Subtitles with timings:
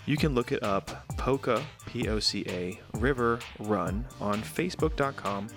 [0.06, 5.48] you can look it up Poca, P O C A, River Run on Facebook.com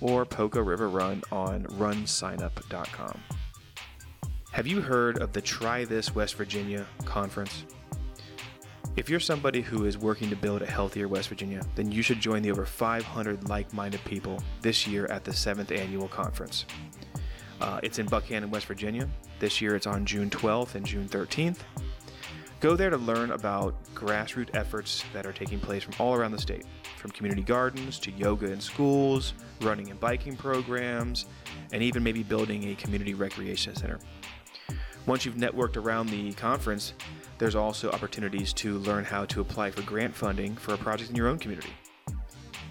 [0.00, 3.20] or Poca River Run on runsignup.com.
[4.52, 7.64] Have you heard of the Try This West Virginia conference?
[8.94, 12.20] If you're somebody who is working to build a healthier West Virginia, then you should
[12.20, 16.64] join the over 500 like minded people this year at the 7th annual conference.
[17.60, 19.08] Uh, it's in Buckhannon, West Virginia.
[19.38, 21.58] This year it's on June 12th and June 13th.
[22.60, 26.38] Go there to learn about grassroots efforts that are taking place from all around the
[26.38, 26.64] state,
[26.96, 31.26] from community gardens to yoga in schools, running and biking programs,
[31.72, 33.98] and even maybe building a community recreation center.
[35.06, 36.94] Once you've networked around the conference,
[37.38, 41.16] there's also opportunities to learn how to apply for grant funding for a project in
[41.16, 41.70] your own community.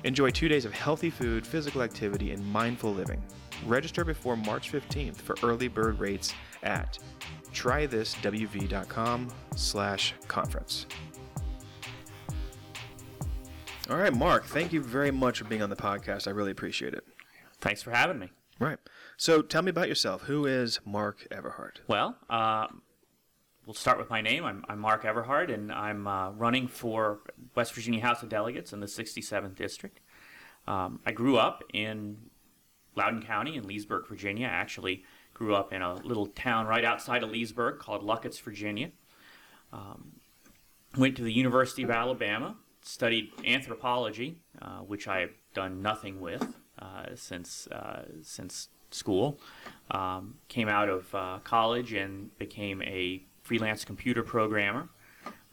[0.03, 3.23] Enjoy two days of healthy food, physical activity, and mindful living.
[3.65, 6.33] Register before March 15th for early bird rates
[6.63, 6.97] at
[7.53, 10.85] trythiswv.com slash conference.
[13.89, 16.27] All right, Mark, thank you very much for being on the podcast.
[16.27, 17.05] I really appreciate it.
[17.61, 18.31] Thanks for having me.
[18.59, 18.79] Right.
[19.17, 20.23] So tell me about yourself.
[20.23, 21.77] Who is Mark Everhart?
[21.87, 22.67] Well, uh,
[23.65, 24.43] we'll start with my name.
[24.43, 27.19] I'm, I'm Mark Everhart, and I'm uh, running for
[27.53, 29.99] West Virginia House of Delegates in the 67th District.
[30.67, 32.17] Um, I grew up in
[32.95, 34.47] Loudoun County in Leesburg, Virginia.
[34.47, 38.91] I actually grew up in a little town right outside of Leesburg called Luckett's, Virginia.
[39.73, 40.13] Um,
[40.97, 47.07] went to the University of Alabama, studied anthropology, uh, which I've done nothing with uh,
[47.15, 49.39] since uh, since school.
[49.91, 54.89] Um, came out of uh, college and became a freelance computer programmer.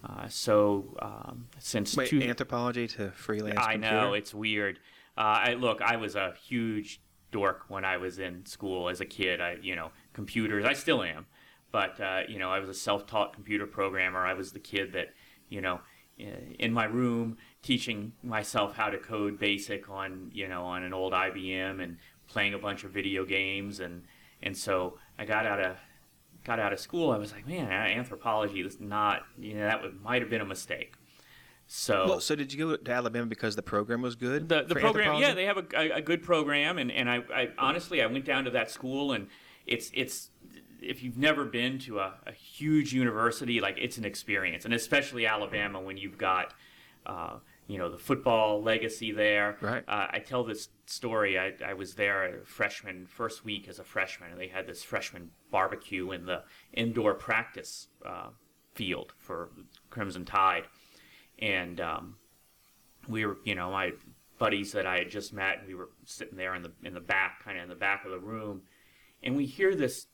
[0.05, 3.59] Uh, so um, since Wait, two, anthropology to freelance.
[3.59, 3.97] I computer?
[3.97, 4.79] know it's weird.
[5.17, 7.01] Uh, I look, I was a huge
[7.33, 9.41] dork when I was in school as a kid.
[9.41, 10.65] I, you know, computers.
[10.65, 11.27] I still am,
[11.73, 14.25] but uh, you know, I was a self-taught computer programmer.
[14.25, 15.09] I was the kid that,
[15.49, 15.81] you know,
[16.19, 21.13] in my room teaching myself how to code BASIC on, you know, on an old
[21.13, 21.97] IBM and
[22.29, 24.05] playing a bunch of video games and
[24.43, 25.77] and so I got out of
[26.45, 27.11] got out of school.
[27.11, 30.95] I was like, man, anthropology is not, you know, that might have been a mistake.
[31.67, 34.49] So, Well, so did you go to Alabama because the program was good?
[34.49, 37.49] the, the program, yeah, they have a, a, a good program, and, and I, I
[37.59, 39.29] honestly I went down to that school, and
[39.67, 40.31] it's it's
[40.81, 45.27] if you've never been to a, a huge university, like it's an experience, and especially
[45.27, 46.55] Alabama when you've got.
[47.05, 47.39] Uh,
[47.69, 49.57] you know the football legacy there.
[49.61, 49.85] Right.
[49.87, 51.39] Uh, I tell this story.
[51.39, 54.83] I, I was there a freshman first week as a freshman, and they had this
[54.83, 56.43] freshman barbecue in the
[56.75, 58.29] indoor practice uh,
[58.75, 59.51] field for
[59.91, 60.65] Crimson Tide,
[61.43, 62.15] and um,
[63.09, 63.93] we were, you know, my
[64.39, 67.01] buddies that I had just met, and we were sitting there in the in the
[67.01, 68.63] back, kind of in the back of the room,
[69.23, 70.07] and we hear this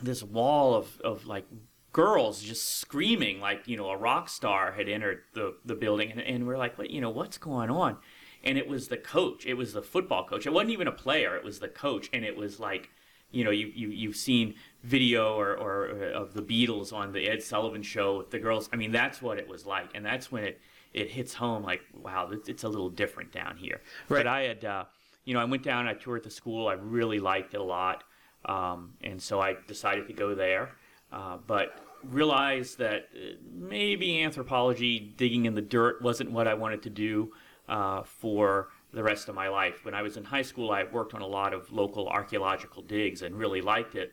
[0.00, 1.46] this wall of, of like
[1.92, 6.10] girls just screaming like you know a rock star had entered the, the building.
[6.12, 7.98] And, and we're like what you know what's going on?
[8.44, 9.46] And it was the coach.
[9.46, 10.46] It was the football coach.
[10.46, 11.36] It wasn't even a player.
[11.36, 12.08] It was the coach.
[12.12, 12.90] And it was like
[13.32, 17.42] you know you, you you've seen video or, or of the beatles on the ed
[17.42, 20.42] sullivan show with the girls i mean that's what it was like and that's when
[20.44, 20.60] it
[20.92, 24.18] it hits home like wow it's, it's a little different down here Right.
[24.20, 24.84] but i had uh,
[25.24, 28.04] you know i went down i toured the school i really liked it a lot
[28.44, 30.70] um, and so i decided to go there
[31.12, 36.82] uh, but realized that uh, maybe anthropology, digging in the dirt, wasn't what I wanted
[36.82, 37.32] to do
[37.68, 39.84] uh, for the rest of my life.
[39.84, 43.22] When I was in high school, I worked on a lot of local archaeological digs
[43.22, 44.12] and really liked it.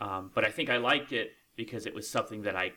[0.00, 2.72] Um, but I think I liked it because it was something that I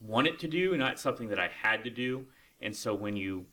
[0.00, 2.26] wanted to do, not something that I had to do.
[2.60, 3.46] And so when you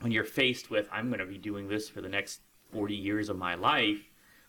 [0.00, 2.40] when you're faced with I'm going to be doing this for the next
[2.72, 4.00] 40 years of my life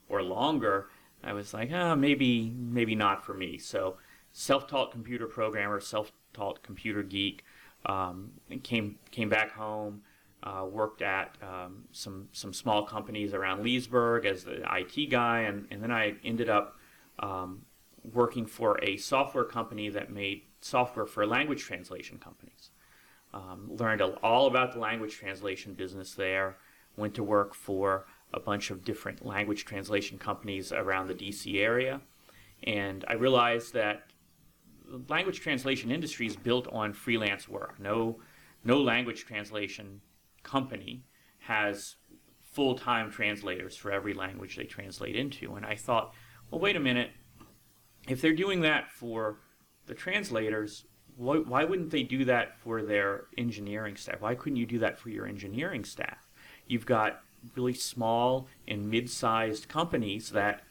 [0.09, 0.87] or longer,
[1.23, 3.57] I was like, ah, oh, maybe maybe not for me.
[3.57, 3.97] So
[4.31, 7.43] self-taught computer programmer, self-taught computer geek,
[7.85, 8.31] um,
[8.63, 10.01] came came back home.
[10.45, 15.65] Uh, worked at um, some some small companies around Leesburg as the IT guy, and,
[15.71, 16.77] and then I ended up
[17.19, 17.61] um,
[18.03, 22.69] working for a software company that made software for language translation companies.
[23.33, 26.57] Um, learned all about the language translation business there.
[26.95, 32.01] Went to work for a bunch of different language translation companies around the DC area.
[32.63, 34.03] And I realized that
[34.85, 37.79] the language translation industry is built on freelance work.
[37.79, 38.19] No,
[38.63, 40.01] no language translation
[40.43, 41.05] company
[41.39, 41.95] has
[42.41, 45.55] full time translators for every language they translate into.
[45.55, 46.13] And I thought,
[46.51, 47.11] well, wait a minute.
[48.07, 49.39] If they're doing that for
[49.85, 50.85] the translators,
[51.15, 54.21] why, why wouldn't they do that for their engineering staff?
[54.21, 56.17] Why couldn't you do that for your engineering staff?
[56.67, 57.21] You've got
[57.55, 60.63] really small and mid-sized companies that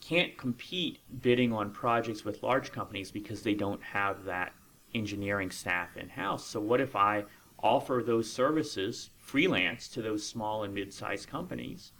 [0.00, 4.52] can't compete bidding on projects with large companies because they don't have that
[4.94, 6.44] engineering staff in-house.
[6.44, 7.24] So what if I
[7.62, 11.92] offer those services freelance to those small and mid-sized companies?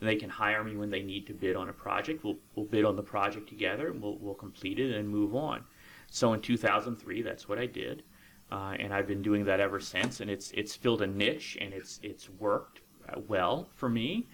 [0.00, 2.22] They can hire me when they need to bid on a project.
[2.22, 5.64] We'll, we'll bid on the project together and we'll, we'll complete it and move on.
[6.10, 8.02] So in 2003, that's what I did.
[8.50, 11.74] Uh, and I've been doing that ever since, and it's it's filled a niche, and
[11.74, 14.28] it's it's worked uh, well for me.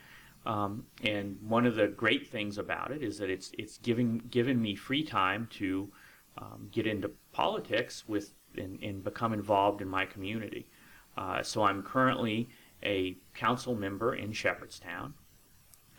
[0.45, 4.61] Um, and one of the great things about it is that it's it's giving given
[4.61, 5.91] me free time to
[6.37, 10.69] um, get into politics with and, and, become involved in my community.
[11.17, 12.51] Uh, so I'm currently
[12.83, 15.15] a council member in Shepherdstown.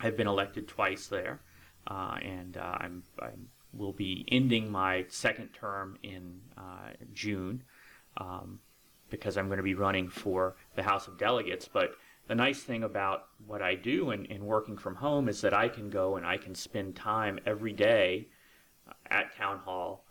[0.00, 1.40] I've been elected twice there,
[1.86, 7.62] uh, and uh, I'm, I'm will be ending my second term in uh, June
[8.16, 8.60] um,
[9.10, 11.68] because I'm going to be running for the House of Delegates.
[11.68, 11.94] But
[12.26, 15.68] the nice thing about what I do and, and working from home is that I
[15.68, 18.28] can go and I can spend time every day
[19.10, 20.04] at town hall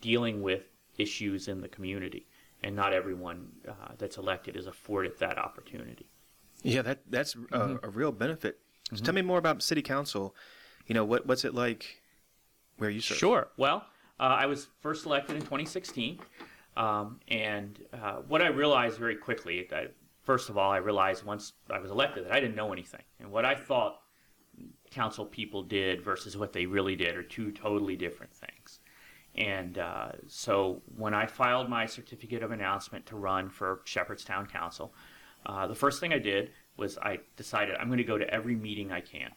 [0.00, 0.62] dealing with
[0.98, 2.26] issues in the community,
[2.62, 6.10] and not everyone uh, that's elected is afforded that opportunity.
[6.62, 7.84] Yeah, that that's mm-hmm.
[7.84, 8.58] a, a, real benefit.
[8.90, 9.04] So mm-hmm.
[9.04, 10.34] tell me more about city council.
[10.86, 12.02] You know, what what's it like
[12.78, 13.18] where you serve?
[13.18, 13.48] Sure.
[13.56, 13.86] Well,
[14.18, 16.18] uh, I was first elected in 2016,
[16.76, 19.88] um, and uh, what I realized very quickly, I,
[20.22, 23.02] first of all, I realized once I was elected that I didn't know anything.
[23.18, 24.00] And what I thought
[24.90, 28.80] council people did versus what they really did are two totally different things.
[29.36, 34.92] And uh, so when I filed my certificate of announcement to run for Shepherdstown Council,
[35.46, 38.56] uh, the first thing I did was I decided I'm going to go to every
[38.56, 39.30] meeting I can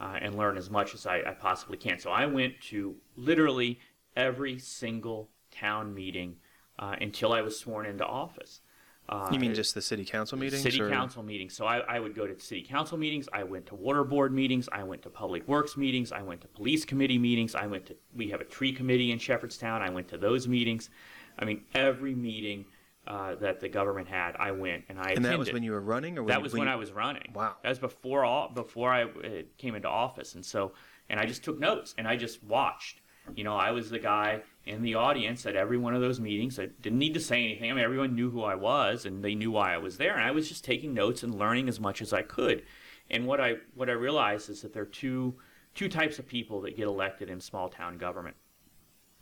[0.00, 1.98] uh, and learn as much as I, I possibly can.
[1.98, 3.80] So I went to literally
[4.14, 6.36] every single town meeting
[6.78, 8.60] uh, until I was sworn into office.
[9.08, 10.62] Uh, you mean just the city council meetings?
[10.62, 10.90] City or?
[10.90, 11.54] council meetings.
[11.54, 13.28] So I, I, would go to city council meetings.
[13.32, 14.68] I went to water board meetings.
[14.72, 16.10] I went to public works meetings.
[16.10, 17.54] I went to police committee meetings.
[17.54, 19.80] I went to we have a tree committee in Shepherdstown.
[19.80, 20.90] I went to those meetings.
[21.38, 22.64] I mean, every meeting
[23.06, 25.12] uh, that the government had, I went and I.
[25.12, 26.74] And that was when you were running, or that was when, when you...
[26.74, 27.30] I was running.
[27.34, 27.56] Wow.
[27.62, 30.72] That was before all before I uh, came into office, and so
[31.08, 33.00] and I just took notes and I just watched.
[33.34, 36.60] You know, I was the guy in the audience at every one of those meetings.
[36.60, 37.70] I didn't need to say anything.
[37.70, 40.22] I mean, everyone knew who I was and they knew why I was there, and
[40.22, 42.62] I was just taking notes and learning as much as I could.
[43.10, 45.34] And what I what I realized is that there are two
[45.74, 48.36] two types of people that get elected in small town government.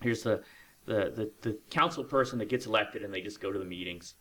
[0.01, 0.43] Here's the
[0.87, 4.15] the, the, the council person that gets elected and they just go to the meetings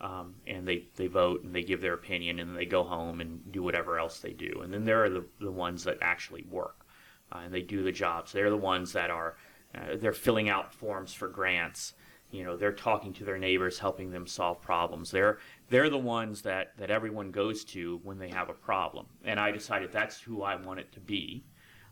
[0.00, 3.52] um, and they, they vote and they give their opinion and they go home and
[3.52, 4.60] do whatever else they do.
[4.62, 6.86] And then there are the, the ones that actually work
[7.32, 8.32] uh, and they do the jobs.
[8.32, 9.36] They're the ones that are
[9.74, 11.94] uh, they're filling out forms for grants.
[12.30, 15.10] You know, they're talking to their neighbors, helping them solve problems.
[15.10, 19.06] They're they're the ones that that everyone goes to when they have a problem.
[19.24, 21.44] And I decided that's who I want it to be,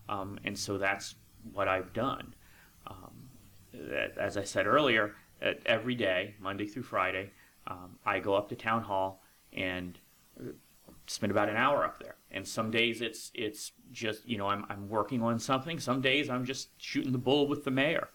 [0.09, 1.17] um, and so that's
[1.53, 2.35] what I've done.
[2.87, 3.26] Um,
[4.19, 5.15] as I said earlier,
[5.65, 7.31] every day, Monday through Friday,
[7.67, 9.99] um, I go up to town hall and
[11.07, 12.17] spend about an hour up there.
[12.31, 15.79] And some days it's it's just you know I'm I'm working on something.
[15.79, 18.09] Some days I'm just shooting the bull with the mayor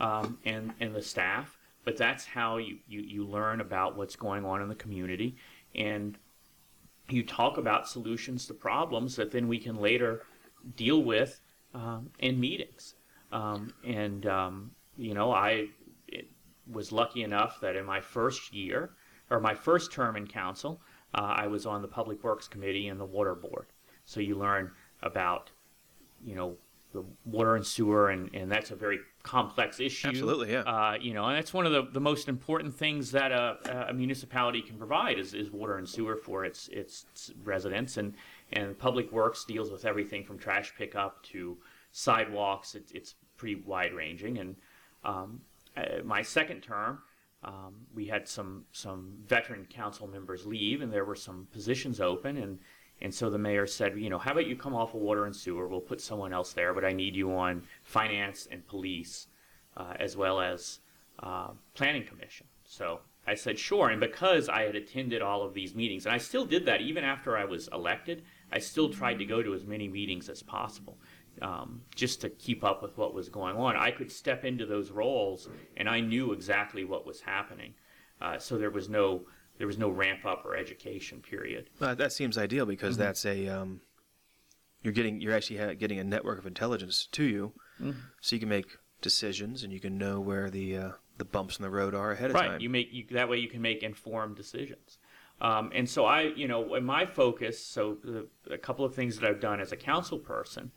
[0.00, 1.56] um, and and the staff.
[1.84, 5.36] But that's how you, you you learn about what's going on in the community,
[5.74, 6.18] and
[7.08, 10.22] you talk about solutions to problems that then we can later
[10.76, 11.40] deal with
[11.74, 12.94] um, in meetings.
[13.30, 15.68] Um, and um, you know I
[16.70, 18.90] was lucky enough that in my first year,
[19.30, 20.82] or my first term in council,
[21.14, 23.66] uh, I was on the Public Works Committee and the Water Board.
[24.04, 25.50] So you learn about,
[26.22, 26.56] you know,
[26.92, 30.08] the water and sewer, and, and that's a very complex issue.
[30.08, 30.60] Absolutely, yeah.
[30.60, 33.92] Uh, you know, and that's one of the, the most important things that a, a
[33.92, 37.04] municipality can provide is, is water and sewer for its its
[37.44, 37.98] residents.
[37.98, 38.14] And,
[38.52, 41.58] and Public Works deals with everything from trash pickup to
[41.92, 42.74] sidewalks.
[42.74, 44.38] It's, it's pretty wide ranging.
[44.38, 44.56] And
[45.04, 45.40] um,
[46.04, 47.00] my second term,
[47.44, 52.36] um, we had some some veteran council members leave, and there were some positions open,
[52.36, 52.58] and
[53.00, 55.34] and so the mayor said, you know, how about you come off of water and
[55.34, 55.68] sewer?
[55.68, 59.28] We'll put someone else there, but I need you on finance and police,
[59.76, 60.80] uh, as well as
[61.22, 62.46] uh, planning commission.
[62.64, 63.90] So I said, sure.
[63.90, 67.04] And because I had attended all of these meetings, and I still did that even
[67.04, 70.98] after I was elected, I still tried to go to as many meetings as possible.
[71.42, 74.90] Um, just to keep up with what was going on, I could step into those
[74.90, 77.74] roles, and I knew exactly what was happening.
[78.20, 79.22] Uh, so there was no
[79.58, 81.70] there was no ramp up or education period.
[81.80, 83.02] That seems ideal because Mm-hmm.
[83.04, 83.80] that's a um,
[84.82, 87.98] you're getting you're actually ha- getting a network of intelligence to you, Mm-hmm.
[88.20, 88.66] so you can make
[89.00, 92.30] decisions and you can know where the uh, the bumps in the road are ahead
[92.30, 92.60] of right time.
[92.60, 94.98] you make you, that way you can make informed decisions
[95.40, 99.16] um, and so i you know in my focus so the, a couple of things
[99.18, 100.70] that i've done as a council person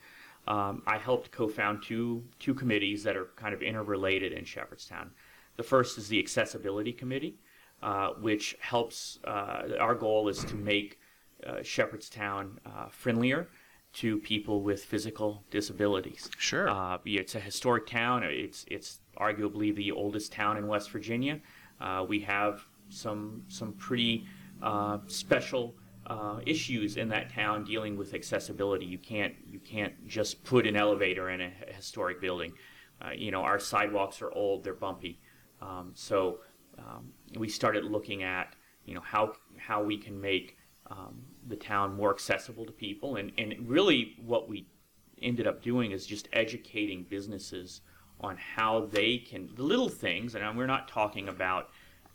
[0.48, 5.12] um, i helped co-found two two committees that are kind of interrelated in shepherdstown
[5.58, 7.38] the first is the accessibility committee
[7.84, 11.00] uh, which helps uh, our goal is to make
[11.48, 13.48] uh, shepherdstown uh, friendlier
[13.94, 16.70] to people with physical disabilities Sure.
[16.70, 18.24] uh, it's a historic town.
[18.24, 21.40] It's it's arguably the oldest town in West Virginia.
[21.80, 24.26] Uh, we have some some pretty
[24.62, 25.76] uh, special
[26.12, 28.86] uh, issues in that town dealing with accessibility.
[28.86, 32.52] You can't you can't just put an elevator in a historic building.
[33.02, 34.66] Uh, you know our sidewalks are old.
[34.66, 35.22] They're bumpy.
[35.62, 36.40] Um, so
[36.78, 41.96] um, we started looking at you know how how we can make um, the town
[41.96, 44.68] more accessible to people, and and really what we
[45.22, 47.82] ended up doing is just educating businesses
[48.20, 51.70] on how they can the little things and we're not talking about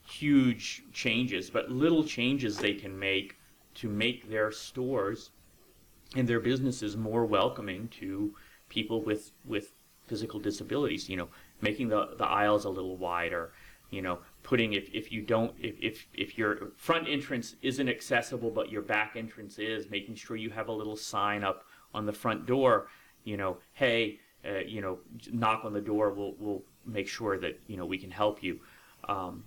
[0.08, 3.36] huge changes but little changes they can make
[3.76, 5.30] to make their stores
[6.14, 8.34] and their businesses more welcoming to
[8.68, 9.72] people with with
[10.06, 11.28] physical disabilities you know
[11.60, 13.52] making the the aisles a little wider
[13.90, 18.50] you know putting if, if you don't if, if if your front entrance isn't accessible
[18.50, 21.64] but your back entrance is making sure you have a little sign up
[21.94, 22.88] on the front door
[23.24, 24.98] you know hey uh, you know
[25.32, 28.60] knock on the door we'll we'll make sure that you know we can help you.
[29.08, 29.44] Um,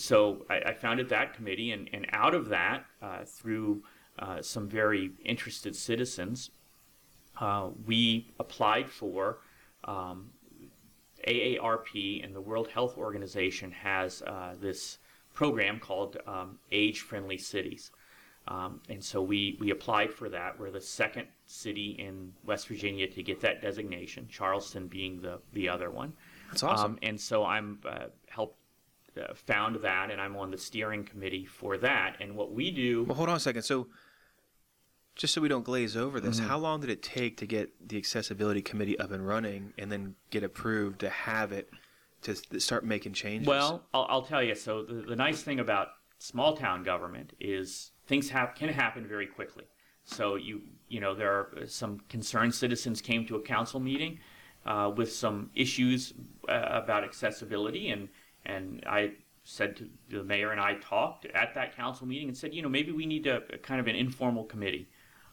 [0.00, 3.82] so I, I founded that committee and, and out of that uh, through
[4.18, 6.50] uh, some very interested citizens
[7.40, 9.38] uh, we applied for
[9.84, 10.30] um,
[11.26, 14.98] AARP and the World Health Organization has uh, this
[15.32, 17.90] program called um, Age Friendly Cities.
[18.48, 20.58] Um, and so we, we applied for that.
[20.58, 25.68] We're the second city in West Virginia to get that designation, Charleston being the, the
[25.68, 26.12] other one.
[26.48, 26.92] That's awesome.
[26.92, 28.59] Um, and so I'm uh, helped
[29.16, 32.16] uh, found that, and I'm on the steering committee for that.
[32.20, 33.62] And what we do, well, hold on a second.
[33.62, 33.88] So,
[35.16, 36.48] just so we don't glaze over this, Mm-hmm.
[36.48, 40.14] how long did it take to get the accessibility committee up and running, and then
[40.30, 41.70] get approved to have it
[42.22, 43.46] to start making changes?
[43.48, 44.54] Well, I'll, I'll tell you.
[44.54, 45.88] So the, the nice thing about
[46.18, 49.64] small town government is things hap- can happen very quickly.
[50.04, 54.18] So you you know there are some concerned citizens came to a council meeting
[54.66, 56.14] uh, with some issues
[56.48, 58.08] uh, about accessibility, and
[58.44, 59.12] and I
[59.44, 62.68] said to the mayor and I talked at that council meeting and said, you know,
[62.68, 64.88] maybe we need a, a kind of an informal committee.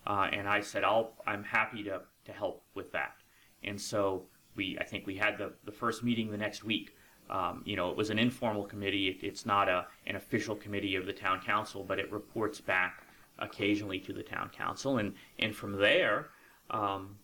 [0.05, 3.17] Uh, and I said, I'll, I'm happy to, to help with that.
[3.63, 4.23] And so
[4.55, 6.95] we, I think we had the, the first meeting the next week.
[7.29, 9.09] Um, you know, it was an informal committee.
[9.09, 13.03] It, it's not a, an official committee of the town council, but it reports back
[13.39, 14.97] occasionally to the town council.
[14.97, 16.29] And, and from there,
[16.71, 17.17] um,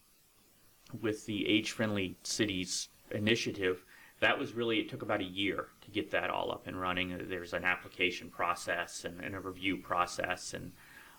[1.02, 3.84] with the age friendly cities initiative,
[4.24, 7.18] that was really, it took about a year to get that all up and running.
[7.30, 10.54] There's an application process and, and a review process.
[10.54, 10.72] And,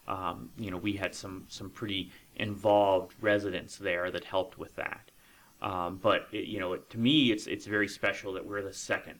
[0.08, 5.11] um, you know, we had some, some pretty involved residents there that helped with that.
[5.62, 9.18] Um, but, it, you know, to me, it's, it's very special that we're the second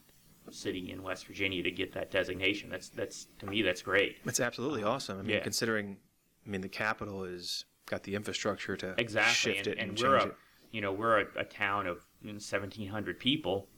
[0.50, 2.68] city in West Virginia to get that designation.
[2.68, 4.16] That's, that's, to me, that's great.
[4.26, 5.18] it's absolutely awesome.
[5.18, 5.42] I mean, Yeah.
[5.42, 5.96] considering,
[6.46, 9.98] I mean, the capital is got the infrastructure to exactly shift and, it and, and
[9.98, 10.36] change we're a it.
[10.72, 13.68] you know we're a, a town of 1700 people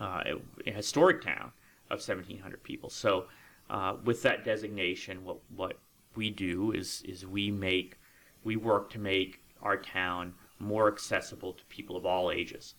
[0.00, 0.22] uh,
[0.66, 1.52] a historic town
[1.90, 2.90] of 1700 people.
[2.90, 3.26] So
[3.70, 5.78] uh, with that designation what what
[6.14, 7.98] we do is is we make
[8.44, 12.74] we work to make our town more accessible to people of all ages.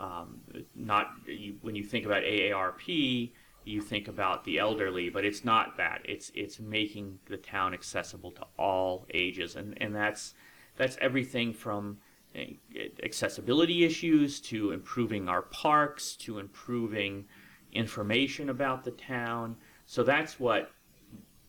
[0.00, 0.40] Um,
[0.74, 3.30] not you, when you think about AARP,
[3.64, 6.00] you think about the elderly, but it's not that.
[6.04, 10.34] It's it's making the town accessible to all ages, and and that's
[10.76, 11.98] that's everything from
[13.02, 17.26] accessibility issues to improving our parks to improving
[17.72, 19.56] information about the town.
[19.86, 20.70] So that's what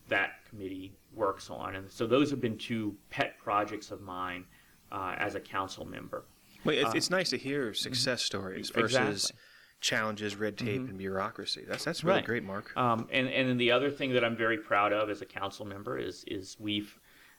[0.08, 4.44] that committee works on, and so those have been two pet projects of mine
[4.92, 6.24] uh, as a council member.
[6.64, 9.38] Well, it's, it's nice to hear success stories versus Exactly.
[9.80, 11.64] challenges, red tape, and bureaucracy.
[11.66, 12.24] That's that's really Right.
[12.24, 12.76] great, Mark.
[12.76, 15.64] Um, and and then the other thing that I'm very proud of as a council
[15.66, 16.98] member is is we've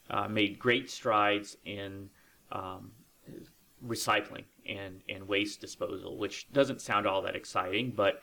[0.10, 2.10] uh, made great strides in
[2.52, 2.92] um,
[3.86, 8.22] recycling and and waste disposal, which doesn't sound all that exciting, but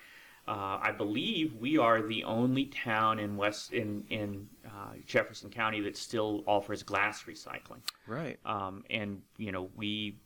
[0.49, 5.81] uh, I believe we are the only town in West in in uh, Jefferson County
[5.83, 7.81] that still offers glass recycling.
[8.07, 8.39] right.
[8.45, 10.17] Um, and you know we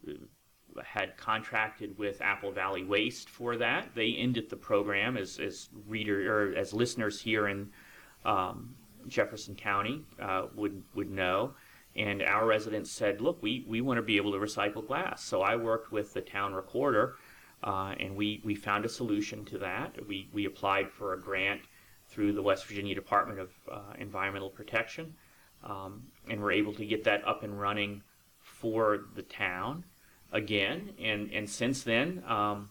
[0.84, 3.94] had contracted with Apple Valley Waste for that.
[3.94, 7.68] They ended the program as as reader or as listeners here in
[8.24, 8.74] um,
[9.08, 11.52] Jefferson County uh, would would know.
[11.96, 15.42] And our residents said, "Look, we, we want to be able to recycle glass." So
[15.42, 17.16] I worked with the town recorder,
[17.64, 20.06] uh, and we, we found a solution to that.
[20.06, 21.62] We we applied for a grant
[22.08, 25.14] through the West Virginia Department of uh, Environmental Protection,
[25.64, 28.02] um, and we're able to get that up and running
[28.40, 29.84] for the town
[30.32, 30.92] again.
[30.98, 32.68] And and since then, um,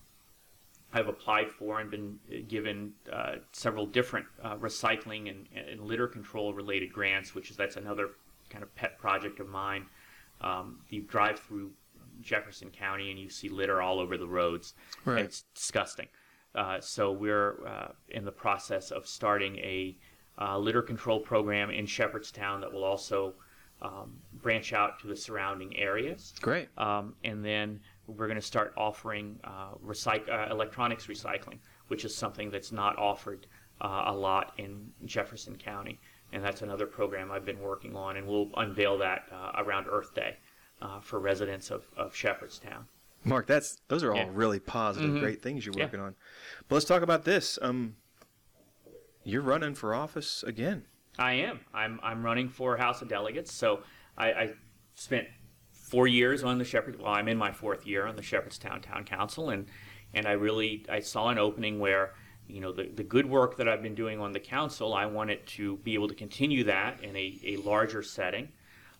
[0.93, 6.53] I've applied for and been given uh, several different uh, recycling and, and litter control
[6.53, 8.11] related grants, which is that's another
[8.49, 9.85] kind of pet project of mine.
[10.41, 11.71] Um, you drive through
[12.21, 14.73] Jefferson County and you see litter all over the roads.
[15.05, 15.23] Right.
[15.23, 16.07] It's disgusting.
[16.53, 19.97] Uh, so we're uh, in the process of starting a
[20.39, 23.33] uh, litter control program in Shepherdstown that will also
[23.81, 26.33] um, branch out to the surrounding areas.
[26.41, 26.69] Great.
[26.77, 32.15] Um, and then we're going to start offering uh, recyc- uh, electronics recycling, which is
[32.15, 33.47] something that's not offered
[33.81, 35.99] uh, a lot in Jefferson County.
[36.33, 40.13] And that's another program I've been working on, and we'll unveil that uh, around Earth
[40.13, 40.37] Day
[40.81, 42.85] uh, for residents of, of Shepherdstown.
[43.23, 44.29] Mark, that's those are all Yeah.
[44.33, 45.19] really positive, Mhm.
[45.19, 45.85] great things you're Yeah.
[45.85, 46.15] working on.
[46.67, 47.57] But let's talk about this.
[47.61, 47.95] Um,
[49.23, 50.85] you're running for office again.
[51.17, 51.61] I am.
[51.73, 53.53] I'm I'm running for House of Delegates.
[53.53, 53.81] So
[54.17, 54.53] I, I
[54.95, 55.27] spent
[55.71, 56.99] four years on the Shepherd.
[56.99, 59.67] Well, I'm in my fourth year on the Shepherdstown Town Council, and
[60.13, 62.13] and I really I saw an opening where
[62.47, 64.93] you know the the good work that I've been doing on the council.
[64.93, 68.49] I wanted to be able to continue that in a, a larger setting.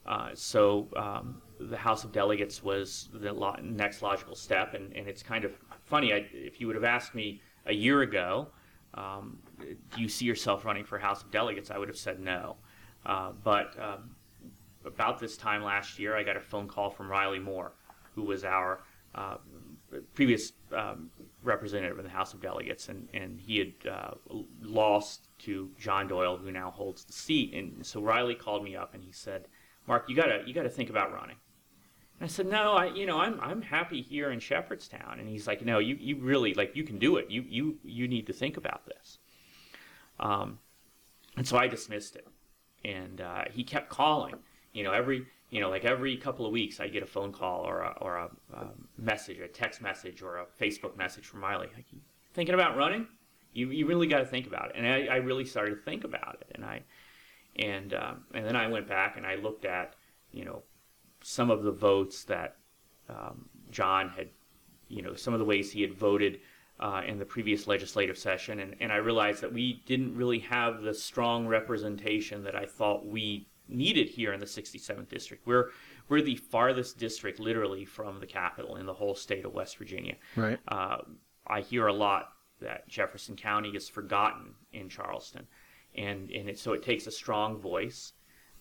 [0.06, 5.08] Uh, so um, the House of Delegates was the lo- next logical step, and, and
[5.08, 5.54] it's kind of
[5.84, 6.14] funny.
[6.14, 8.50] I, if you would have asked me a year ago,
[8.94, 11.72] um, do you see yourself running for House of Delegates?
[11.72, 12.58] I would have said no.
[13.06, 14.16] Uh, but um,
[14.86, 17.74] about this time last year, I got a phone call from Riley Moore,
[18.14, 18.82] who was our
[19.16, 19.38] uh,
[20.14, 21.10] previous um,
[21.44, 24.12] representative in the House of Delegates, and, and he had uh,
[24.62, 27.54] lost to John Doyle, who now holds the seat.
[27.54, 29.48] And so Riley called me up and he said,
[29.88, 31.38] "Mark, you gotta you gotta think about running."
[32.20, 35.48] And I said, "No, I you know I'm I'm happy here in Shepherdstown." And he's
[35.48, 37.30] like, "No, you, you really like you can do it.
[37.30, 39.20] You you you need to think about this."
[40.20, 40.60] Um,
[41.38, 42.28] and so I dismissed it,
[42.84, 44.36] and uh, he kept calling.
[44.74, 45.26] You know, every
[45.56, 48.18] you know like every couple of weeks I get a phone call or a, or
[48.18, 51.70] a, um message, a text message, or a Facebook message from Riley.
[51.74, 51.86] Like,
[52.34, 53.08] thinking about running?
[53.54, 54.76] You you really got to think about it.
[54.76, 56.84] And I, I really started to think about it, and I
[57.56, 59.96] and um, and then I went back and I looked at
[60.34, 60.64] you know
[61.22, 62.58] some of the votes that
[63.10, 64.28] um, John had,
[64.90, 66.40] you know, some of the ways he had voted
[66.80, 70.82] uh, in the previous legislative session, and, and I realized that we didn't really have
[70.82, 75.46] the strong representation that I thought we needed here in the 67th district.
[75.48, 75.72] We're
[76.08, 80.16] we're the farthest district, literally, from the capital in the whole state of West Virginia.
[80.36, 80.60] Right.
[80.68, 80.98] Uh,
[81.48, 85.48] I hear a lot that Jefferson County is forgotten in Charleston,
[85.96, 88.14] and and it, so it takes a strong voice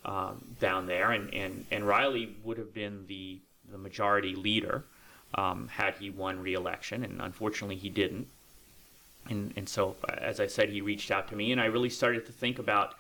[0.04, 3.40] um, down there, and, and and Riley would have been the
[3.70, 4.84] the majority leader
[5.34, 8.28] um, had he won re-election, and unfortunately he didn't.
[9.28, 11.90] And and so, uh, as I said, he reached out to me, and I really
[11.90, 12.94] started to think about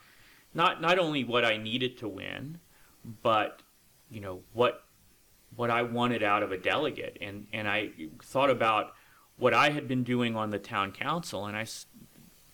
[0.54, 2.58] not not only what I needed to win,
[3.22, 3.62] but
[4.10, 4.84] you know what
[5.56, 7.90] what I wanted out of a delegate, and and I
[8.22, 8.94] thought about
[9.36, 11.86] what I had been doing on the town council, and I s-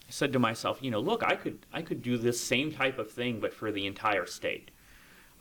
[0.08, 3.10] said to myself, you know, look, I could I could do this same type of
[3.10, 4.70] thing, but for the entire state.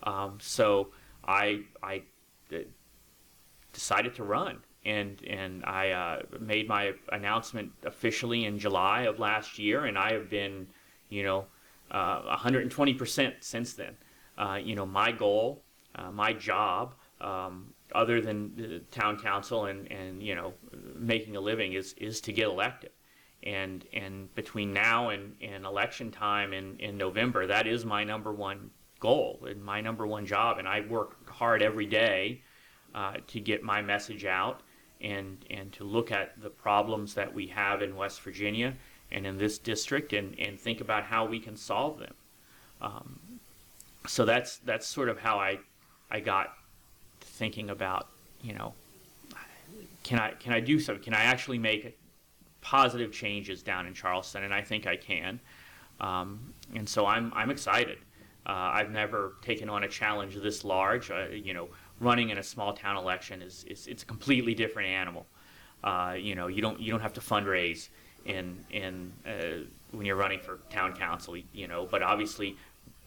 [0.02, 0.88] Um, so
[1.24, 2.02] I I
[3.72, 9.58] decided to run, and and I uh, made my announcement officially in July of last
[9.58, 10.66] year, and I have been,
[11.08, 11.46] you know,
[11.90, 13.96] uh, 120% since then.
[14.38, 19.90] Uh, you know, my goal, uh, my job um, other than the town council and,
[19.90, 20.54] and you know
[20.94, 22.90] making a living is is to get elected
[23.42, 28.32] and and between now and, and election time in, in November that is my number
[28.32, 32.42] one goal and my number one job and I work hard every day
[32.94, 34.62] uh, to get my message out
[35.00, 38.76] and and to look at the problems that we have in West Virginia
[39.12, 42.14] and in this district and, and think about how we can solve them.
[42.80, 43.18] Um,
[44.06, 45.58] so that's that's sort of how I
[46.10, 46.54] I got
[47.20, 48.08] thinking about
[48.42, 48.72] you know
[50.02, 51.98] can I can I do something can I actually make
[52.60, 54.44] positive changes down in Charleston?
[54.44, 55.40] And I think I can.
[56.00, 57.98] Um, and so I'm I'm excited.
[58.46, 61.10] Uh, I've never taken on a challenge this large.
[61.10, 61.68] Uh, you know
[62.00, 65.26] running in a small town election is, is it's a completely different animal.
[65.84, 67.88] Uh, you know you don't you don't have to fundraise
[68.24, 72.56] in in uh, when you're running for town council you know but obviously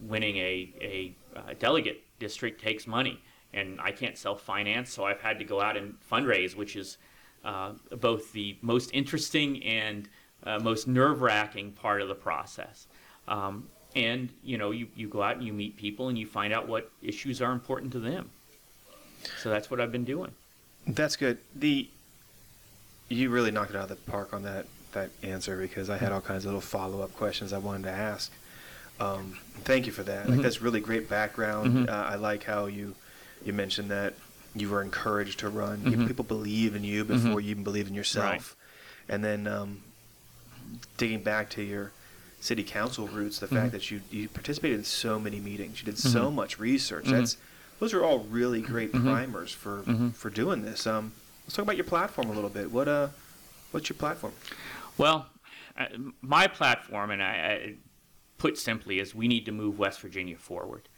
[0.01, 3.21] winning a, a uh, delegate district takes money
[3.53, 6.97] and I can't self finance, so I've had to go out and fundraise, which is
[7.45, 10.09] uh, both the most interesting and
[10.43, 12.87] uh, most nerve wracking part of the process.
[13.27, 16.51] Um, and you know, you, you go out and you meet people and you find
[16.51, 18.29] out what issues are important to them.
[19.39, 20.31] So that's what I've been doing.
[20.87, 21.37] That's good.
[21.55, 21.87] The
[23.09, 26.11] you really knocked it out of the park on that that answer because I had
[26.11, 28.31] all kinds of little follow up questions I wanted to ask.
[28.99, 30.23] Um, thank you for that.
[30.23, 30.31] Mm-hmm.
[30.33, 31.89] Like that's really great background.
[31.89, 32.95] Uh, I like how you
[33.43, 34.13] you mentioned that
[34.55, 35.81] you were encouraged to run.
[35.83, 36.07] You, Mhm.
[36.07, 38.55] people believe in you before you even believe in yourself.
[39.09, 39.81] And then um,
[40.97, 41.91] digging back to your
[42.39, 45.97] city council roots, the fact that you you participated in so many meetings, you did
[45.97, 47.05] so much research.
[47.05, 47.37] That's
[47.79, 50.85] those are all really great primers for for doing this.
[50.87, 51.13] Um,
[51.45, 52.71] let's talk about your platform a little bit.
[52.71, 53.07] What uh,
[53.71, 54.33] what's your platform?
[54.97, 55.27] Well,
[55.77, 55.85] uh,
[56.21, 57.73] my platform, and I, I
[58.37, 60.89] put simply, is we need to move West Virginia forward.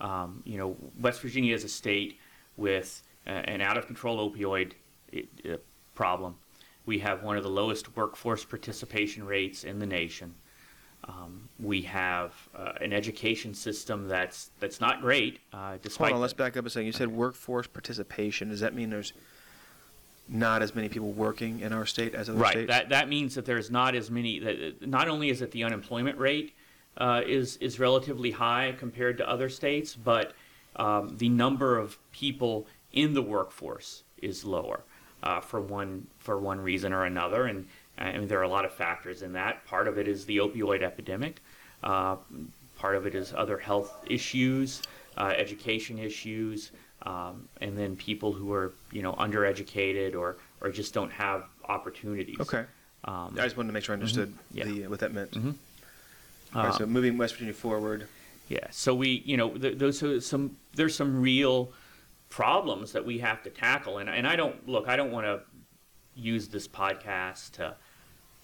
[0.00, 2.18] Um, you know, West Virginia is a state
[2.56, 4.72] with uh, an out of control opioid
[5.14, 5.56] uh,
[5.94, 6.36] problem.
[6.84, 10.34] We have one of the lowest workforce participation rates in the nation.
[11.04, 16.20] Um, we have uh, an education system that's that's not great, uh, despite Hold on,
[16.20, 16.86] let's back up a second.
[16.86, 18.48] You said workforce participation.
[18.48, 19.12] Does that mean there's
[20.28, 22.52] not as many people working in our state as other Right.
[22.52, 22.68] states?
[22.68, 24.38] That that means that there's not as many.
[24.38, 26.54] That not only is it the unemployment rate
[26.98, 30.32] uh, is is relatively high compared to other states, but
[30.76, 34.80] um, the number of people in the workforce is lower
[35.22, 37.46] uh, for one for one reason or another.
[37.46, 37.66] And
[37.98, 39.64] I mean, there are a lot of factors in that.
[39.66, 41.40] Part of it is the opioid epidemic.
[41.82, 42.16] Uh,
[42.76, 44.82] part of it is other health issues,
[45.16, 46.72] uh, education issues,
[47.06, 52.36] um, and then people who are you know undereducated or or just don't have opportunities.
[52.40, 52.64] okay.
[53.04, 54.64] Um, I just wanted to make sure I understood Yeah.
[54.64, 55.30] the what that meant.
[55.32, 55.54] Mhm.
[56.54, 58.08] Right, Um, so moving West Virginia forward.
[58.48, 58.66] Yeah.
[58.70, 61.72] So we, you know, th- those are some there's some real
[62.28, 64.88] problems that we have to tackle, and and I don't look.
[64.88, 65.40] I don't want to
[66.14, 67.76] use this podcast to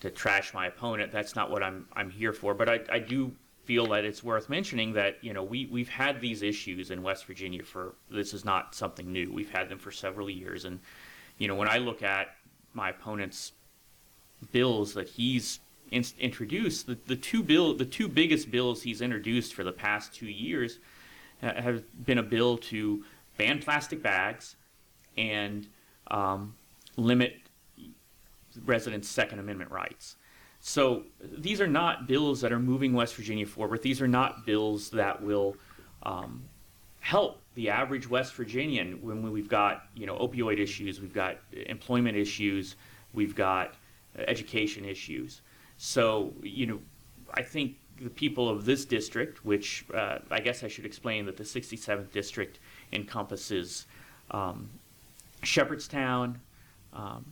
[0.00, 1.10] to trash my opponent.
[1.12, 2.54] That's not what I'm I'm here for.
[2.54, 3.32] But I I do
[3.64, 7.26] feel that it's worth mentioning that you know we we've had these issues in West
[7.26, 9.32] Virginia for this is not something new.
[9.32, 10.80] We've had them for several years, and
[11.38, 12.36] you know when I look at
[12.74, 13.52] my opponent's
[14.50, 19.54] bills that he's in, introduced, the, the two bill, the two biggest bills he's introduced
[19.54, 20.78] for the past two years
[21.42, 23.04] uh, have been a bill to
[23.36, 24.56] ban plastic bags
[25.16, 25.68] and
[26.10, 26.54] um,
[26.96, 27.36] limit
[28.64, 30.16] residents' Second Amendment rights.
[30.64, 33.82] So these are not bills that are moving West Virginia forward.
[33.82, 35.56] These are not bills that will
[36.04, 36.44] um,
[37.00, 42.16] help the average West Virginian when we've got you know opioid issues, we've got employment
[42.16, 42.76] issues,
[43.12, 43.74] we've got
[44.16, 45.40] uh, education issues.
[45.78, 46.78] So you know,
[47.34, 51.36] I think the people of this district, which uh, I guess I should explain that
[51.36, 52.60] the 67th district
[52.92, 53.86] encompasses
[54.30, 54.70] um,
[55.42, 56.36] Shepherdstown,
[56.94, 57.24] um,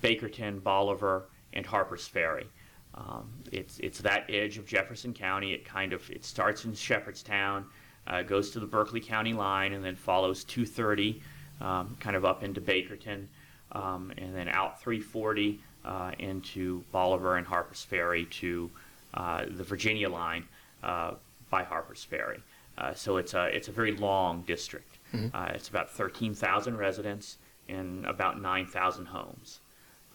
[0.00, 2.46] Bakerton, Bolivar, and Harpers Ferry.
[2.94, 5.52] Um, it's it's that edge of Jefferson County.
[5.52, 7.64] It kind of it starts in Shepherdstown,
[8.06, 11.22] uh, goes to the Berkeley County line, and then follows 230,
[11.60, 13.26] um, kind of up into Bakerton,
[13.72, 18.70] um, and then out 340 uh, into Bolivar and Harpers Ferry to
[19.14, 20.44] uh, the Virginia line
[20.82, 21.12] uh,
[21.50, 22.40] by Harpers Ferry.
[22.78, 24.98] Uh, so it's a it's a very long district.
[25.34, 27.36] Uh, it's about 13,000 residents
[27.68, 29.60] and about 9,000 homes.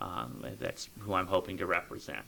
[0.01, 2.25] Um, that's who I'm hoping to represent.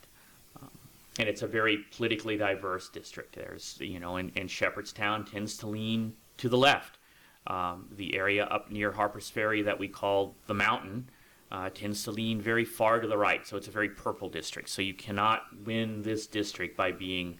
[1.19, 3.35] And it's a very politically diverse district.
[3.35, 6.97] There's, you know, and, and Shepherdstown tends to lean to the left.
[7.45, 11.09] Um, the area up near Harper's Ferry that we call the mountain
[11.51, 13.45] uh, tends to lean very far to the right.
[13.45, 14.69] So it's a very purple district.
[14.69, 17.37] So you cannot win this district by being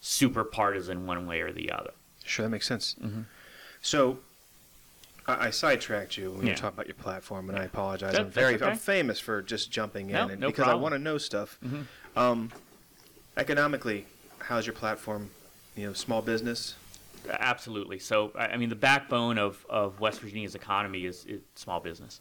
[0.00, 1.92] super partisan one way or the other.
[2.24, 2.96] Sure, that makes sense.
[3.00, 3.22] Mm-hmm.
[3.80, 4.18] So,
[5.26, 6.52] I, I sidetracked you when you Yeah.
[6.54, 8.12] were talking about your platform, and I apologize.
[8.12, 8.64] That- I'm very, okay.
[8.64, 10.78] I'm famous for just jumping in, No, and no because problem.
[10.78, 11.58] I want to know stuff.
[11.64, 11.84] Mhm.
[12.16, 12.50] Um,
[13.36, 14.06] economically,
[14.38, 15.30] how's your platform?
[15.76, 16.74] You know, small business.
[17.28, 17.98] Absolutely.
[17.98, 22.20] So, I mean, the backbone of, of West Virginia's economy is, is small business.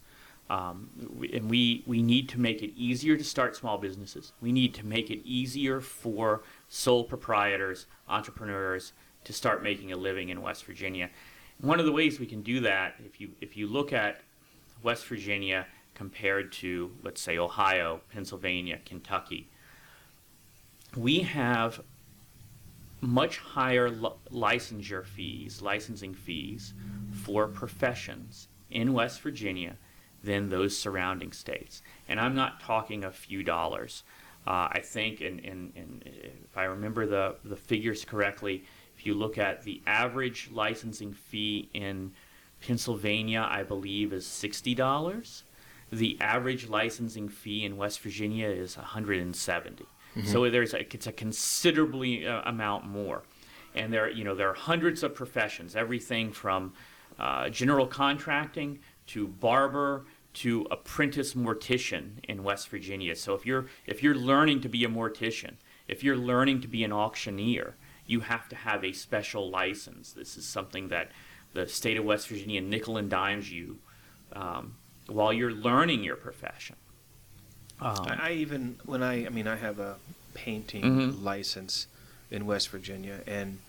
[0.49, 0.89] Um,
[1.33, 4.33] and we, we need to make it easier to start small businesses.
[4.41, 10.29] We need to make it easier for sole proprietors, entrepreneurs to start making a living
[10.29, 11.09] in West Virginia.
[11.59, 14.21] One of the ways we can do that, if you, if you look at
[14.81, 19.47] West Virginia compared to, let's say, Ohio, Pennsylvania, Kentucky,
[20.95, 21.81] we have
[23.01, 26.73] much higher li- licensure fees, licensing fees
[27.11, 29.75] for professions in West Virginia
[30.23, 31.81] than those surrounding states.
[32.07, 34.03] And I'm not talking a few dollars.
[34.47, 35.41] Uh, I think, and,
[36.05, 38.63] if I remember the, the figures correctly,
[38.97, 42.11] if you look at the average licensing fee in
[42.65, 45.43] Pennsylvania, I believe is $60.
[45.91, 49.85] The average licensing fee in West Virginia is 170.
[50.25, 53.23] So there's a, it's a considerably uh, amount more,
[53.73, 56.73] and there you know there are hundreds of professions, everything from
[57.17, 63.15] uh, general contracting to barber to apprentice mortician in West Virginia.
[63.15, 65.55] So if you're if you're learning to be a mortician,
[65.87, 70.11] if you're learning to be an auctioneer, you have to have a special license.
[70.11, 71.11] This is something that
[71.53, 73.77] the state of West Virginia nickel and dimes you
[74.33, 74.75] um,
[75.07, 76.75] while you're learning your profession.
[77.83, 79.97] Um, I, I even when I I mean I have a
[80.33, 81.23] painting Mhm.
[81.23, 81.87] license
[82.31, 83.59] in West Virginia, and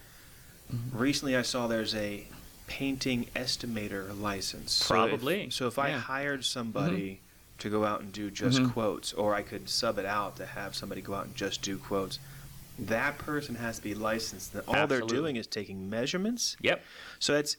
[0.73, 0.97] Mm-hmm.
[0.99, 2.27] recently I saw there's a
[2.67, 4.73] painting estimator license.
[4.73, 7.21] So if- Probably, So if, I hired somebody
[7.59, 8.73] to go out and do just Mhm.
[8.73, 11.77] quotes, or I could sub it out to have somebody go out and just do
[11.77, 12.19] quotes.
[12.79, 14.57] That person has to be licensed.
[14.57, 14.87] All Absolutely.
[14.87, 16.57] they're doing is taking measurements.
[16.63, 16.83] Yep.
[17.19, 17.59] So it's,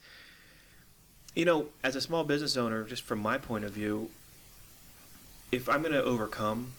[1.36, 4.10] you know, as a small business owner, just from my point of view,
[5.56, 6.72] if I'm going to overcome,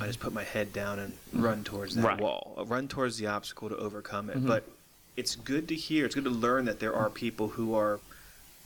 [0.00, 2.08] I just put my head down and run towards that Mm-hmm.
[2.08, 2.20] Right.
[2.20, 4.38] wall, I'll run towards the obstacle to overcome it.
[4.38, 4.46] Mhm.
[4.46, 4.64] But
[5.16, 8.00] it's good to hear, it's good to learn that there are people who are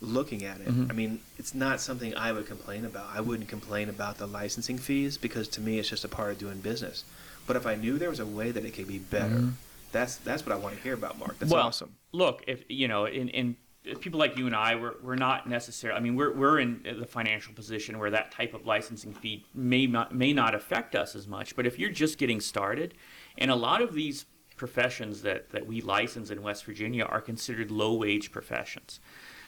[0.00, 0.68] looking at it.
[0.68, 0.90] Mhm.
[0.90, 3.08] I mean, it's not something I would complain about.
[3.14, 6.38] I wouldn't complain about the licensing fees because to me it's just a part of
[6.38, 7.04] doing business.
[7.46, 9.52] But if I knew there was a way that it could be better, Mhm.
[9.92, 11.38] that's that's what I want to hear about, Mark.
[11.38, 11.94] That's well, awesome.
[12.12, 13.56] Look, if you know, in, in
[14.00, 15.98] people like you and I, we're, we're not necessarily.
[15.98, 19.86] I mean, we're we're in the financial position where that type of licensing fee may
[19.86, 21.56] not may not affect us as much.
[21.56, 22.94] But if you're just getting started,
[23.36, 27.70] and a lot of these professions that that we license in West Virginia are considered
[27.70, 29.00] low wage professions.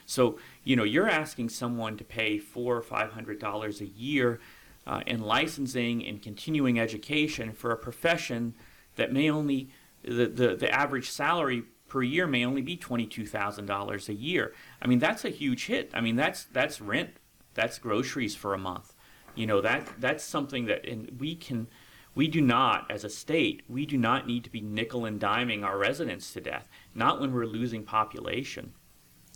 [0.05, 4.39] So you know, you're asking someone to pay four or five hundred dollars a year
[4.87, 8.55] uh, in licensing and continuing education for a profession
[8.95, 9.69] that may only
[10.03, 14.53] the, the, the average salary per year may only be $22,000 a year.
[14.81, 15.91] I mean, that's a huge hit.
[15.93, 17.17] I mean, that's that's rent,
[17.53, 18.93] that's groceries for a month.
[19.35, 21.67] You know, that that's something that and we can
[22.15, 25.65] we do not as a state, we do not need to be nickel and diming
[25.65, 28.71] our residents to death, not when we're losing population.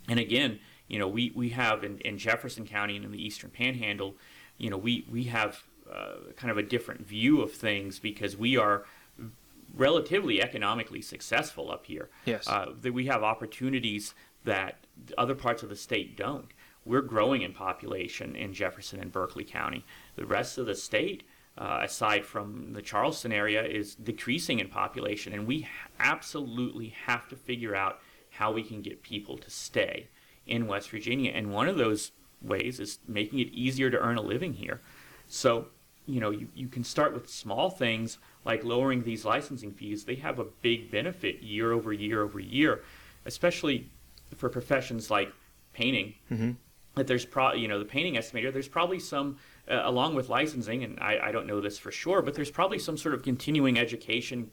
[0.08, 3.50] And again, you know, we, we have in, in Jefferson County and in the Eastern
[3.50, 4.16] Panhandle,
[4.58, 8.56] you know, we, we have uh, kind of a different view of things because we
[8.56, 8.86] are
[9.76, 12.10] relatively economically successful up here.
[12.26, 12.48] Yes.
[12.48, 14.86] Uh, that we have opportunities that
[15.18, 16.48] other parts of the state don't.
[16.86, 19.84] We're growing in population in Jefferson and Berkeley County.
[20.16, 21.24] The rest of the state,
[21.58, 25.68] uh, aside from the Charleston area, is decreasing in population, and we
[26.00, 30.08] absolutely have to figure out how we can get people to stay
[30.46, 31.32] in West Virginia.
[31.32, 32.12] And one of those
[32.42, 34.82] ways is making it easier to earn a living here.
[35.28, 35.68] So,
[36.06, 40.06] you know, you, you can start with small things like lowering these licensing fees.
[40.06, 42.84] They have a big benefit year over year over year,
[43.26, 43.90] especially
[44.36, 45.34] for professions like
[45.74, 46.14] painting.
[46.32, 46.52] Mm-hmm.
[46.96, 48.54] That there's pro, you know, the painting estimator.
[48.54, 49.38] There's probably some,
[49.70, 52.80] uh, along with licensing, and I, I don't know this for sure, but there's probably
[52.80, 54.50] some sort of continuing education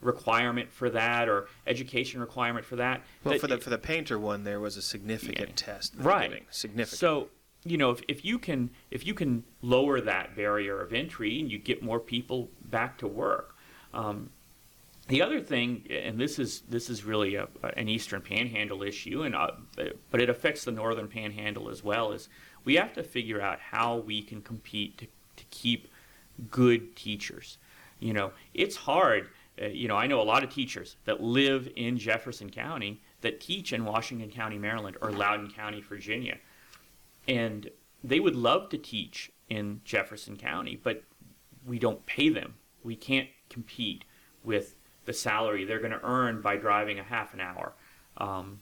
[0.00, 3.02] requirement for that or education requirement for that.
[3.24, 5.54] Well, that for the for the painter one, there was a significant Yeah.
[5.56, 5.94] test.
[5.96, 6.44] right.
[6.50, 6.98] Significant.
[6.98, 7.28] so
[7.64, 11.50] you know if, if you can if you can lower that barrier of entry and
[11.50, 13.56] you get more people back to work
[13.94, 14.30] um,
[15.08, 19.34] the other thing and this is this is really a, an eastern panhandle issue and
[19.34, 19.50] uh,
[20.10, 22.28] but it affects the northern panhandle as well is
[22.64, 25.88] we have to figure out how we can compete to, to keep
[26.50, 27.58] good teachers.
[27.98, 29.28] You know it's hard
[29.60, 33.40] uh, you know i know a lot of teachers that live in jefferson county that
[33.40, 36.36] teach in washington county maryland or loudoun county virginia
[37.28, 37.70] and
[38.02, 41.02] they would love to teach in Jefferson County, but
[41.66, 42.54] we don't pay them.
[42.82, 44.04] We can't compete
[44.42, 47.72] with the salary they're going to earn by driving a half an hour,
[48.16, 48.60] um,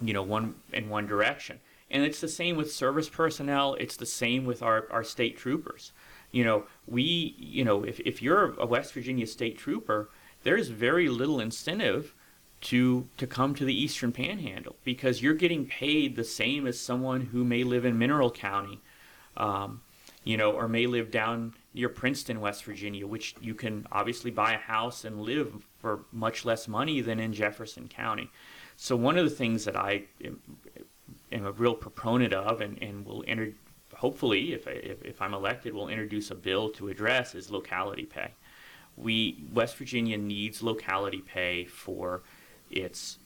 [0.00, 1.60] you know, one in one direction.
[1.90, 3.74] And it's the same with service personnel.
[3.74, 5.92] It's the same with our, our state troopers.
[6.30, 10.08] You know, we, you know, if, if you're a West Virginia state trooper,
[10.42, 12.14] there's very little incentive
[12.62, 17.20] to to come to the Eastern Panhandle because you're getting paid the same as someone
[17.20, 18.80] who may live in Mineral County,
[19.36, 19.82] um,
[20.24, 24.52] you know, or may live down near Princeton, West Virginia, which you can obviously buy
[24.52, 28.30] a house and live for much less money than in Jefferson County.
[28.76, 30.40] So one of the things that I am,
[31.32, 33.52] am a real proponent of, and, and will enter,
[33.94, 38.04] hopefully, if, I, if, if I'm elected, will introduce a bill to address is locality
[38.04, 38.30] pay.
[38.96, 42.22] We West Virginia needs locality pay for
[42.72, 43.18] its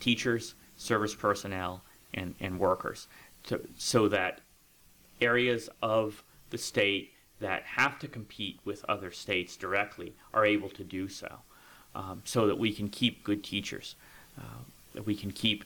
[0.00, 1.82] teachers, service personnel,
[2.14, 3.08] and, and workers,
[3.44, 4.40] to, so that
[5.20, 10.84] areas of the state that have to compete with other states directly are able to
[10.84, 11.38] do so,
[11.94, 13.94] um, so that we can keep good teachers,
[14.38, 14.62] uh,
[14.94, 15.64] that we can keep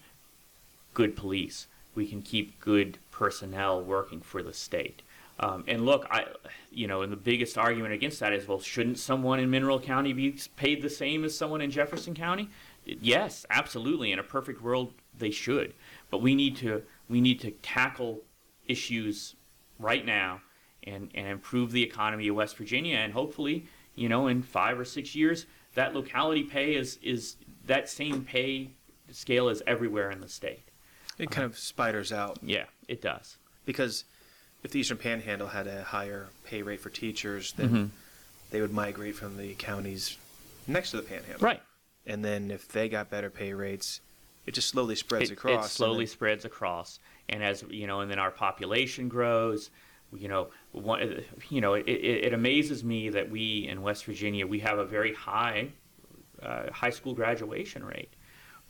[0.94, 5.02] good police, we can keep good personnel working for the state.
[5.42, 6.26] Um, and look, I,
[6.70, 10.12] you know, and the biggest argument against that is, well, shouldn't someone in Mineral County
[10.12, 12.50] be paid the same as someone in Jefferson County?
[12.84, 14.12] Yes, absolutely.
[14.12, 15.72] In a perfect world, they should.
[16.10, 18.20] But we need to we need to tackle
[18.66, 19.34] issues
[19.78, 20.42] right now
[20.84, 22.96] and, and improve the economy of West Virginia.
[22.96, 27.88] And hopefully, you know, in five or six years, that locality pay is, is that
[27.88, 28.70] same pay
[29.10, 30.68] scale is everywhere in the state.
[31.18, 33.38] It kind of spiders out Yeah, it does.
[33.66, 34.04] because
[34.62, 37.90] if the Eastern Panhandle had a higher pay rate for teachers, then Mhm.
[38.50, 40.16] they would migrate from the counties
[40.66, 41.40] next to the Panhandle.
[41.40, 41.62] Right.
[42.06, 44.00] And then if they got better pay rates,
[44.46, 45.66] it just slowly spreads it, across.
[45.66, 49.70] It slowly then- spreads across, and as you know, and then our population grows.
[50.12, 54.44] You know, one, you know, it, it, it amazes me that we in West Virginia
[54.44, 55.68] we have a very high
[56.42, 58.12] uh, high school graduation rate,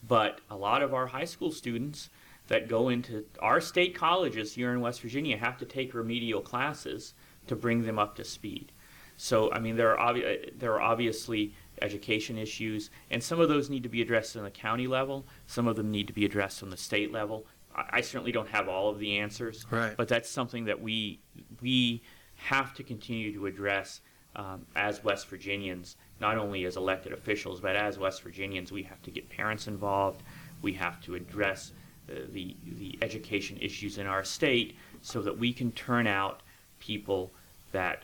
[0.07, 2.11] but a lot of our high school students
[2.51, 7.15] that go into our state colleges here in West Virginia have to take remedial classes
[7.47, 8.73] to bring them up to speed.
[9.17, 13.71] So, I mean, there are obvi- there are obviously education issues, and some of those
[13.71, 15.27] need to be addressed on the county level.
[15.47, 17.47] Some of them need to be addressed on the state level.
[17.75, 19.97] I, I certainly don't have all of the answers, Right.
[19.97, 21.21] but that's something that we
[21.61, 22.03] we
[22.35, 24.01] have to continue to address
[24.35, 28.73] um, as West Virginians, not only as elected officials, but as West Virginians.
[28.73, 30.23] We have to get parents involved.
[30.63, 31.73] We have to address
[32.11, 36.41] Uh, the the education issues in our state so that we can turn out
[36.79, 37.31] people
[37.73, 38.03] that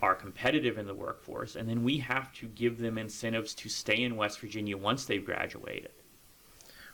[0.00, 4.02] are competitive in the workforce, and then we have to give them incentives to stay
[4.02, 5.90] in West Virginia once they've graduated.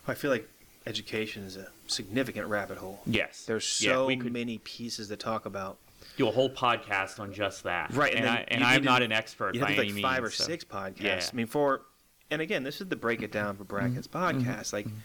[0.06, 0.48] I feel like
[0.86, 3.00] education is a significant rabbit hole.
[3.06, 5.78] Yes, There's Yeah, so we could many pieces to talk about.
[6.16, 7.92] do a whole podcast on just that.
[7.94, 9.92] Right, and, and I, and I'm to- not an expert You by have to any
[9.92, 11.00] like five means, or so- six podcasts.
[11.00, 11.18] Yeah.
[11.18, 11.36] Mm-hmm.
[11.36, 11.82] I mean, for
[12.30, 14.18] and again, this is the break it down for Brackens mm-hmm.
[14.18, 14.50] Mm-hmm.
[14.50, 14.72] podcast.
[14.72, 14.98] Like, mm-hmm.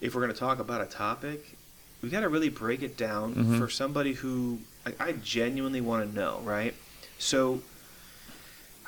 [0.00, 1.56] If we're going to talk about a topic,
[2.02, 3.58] we got to really break it down Mhm.
[3.58, 6.74] for somebody who like, I genuinely want to know, right?
[7.18, 7.62] So,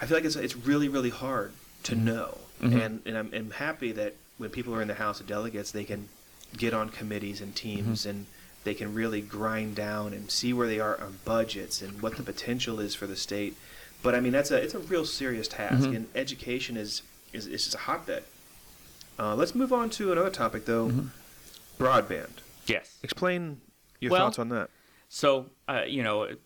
[0.01, 1.53] I feel like it's it's really really hard
[1.85, 2.81] to know, Mhm.
[2.85, 5.85] and and I'm, I'm happy that when people are in the House of Delegates, they
[5.85, 6.09] can
[6.57, 8.27] get on committees and teams and
[8.65, 12.23] they can really grind down and see where they are on budgets and what the
[12.23, 13.57] potential is for the state.
[14.03, 15.97] But I mean, that's a it's a real serious task, Mhm.
[15.97, 18.25] and education is is is just a hotbed.
[19.19, 20.89] Uh, let's move on to another topic, though.
[20.89, 21.09] Mhm.
[21.79, 22.31] Broadband.
[22.67, 22.99] Yes.
[23.03, 23.61] Explain
[24.01, 24.71] your Well- thoughts on that.
[25.09, 26.37] So, uh, you know,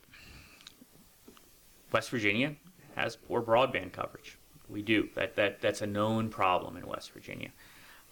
[1.93, 2.57] West Virginia
[2.97, 4.39] has poor broadband coverage.
[4.69, 5.09] We do.
[5.15, 7.51] That, that That's a known problem in West Virginia.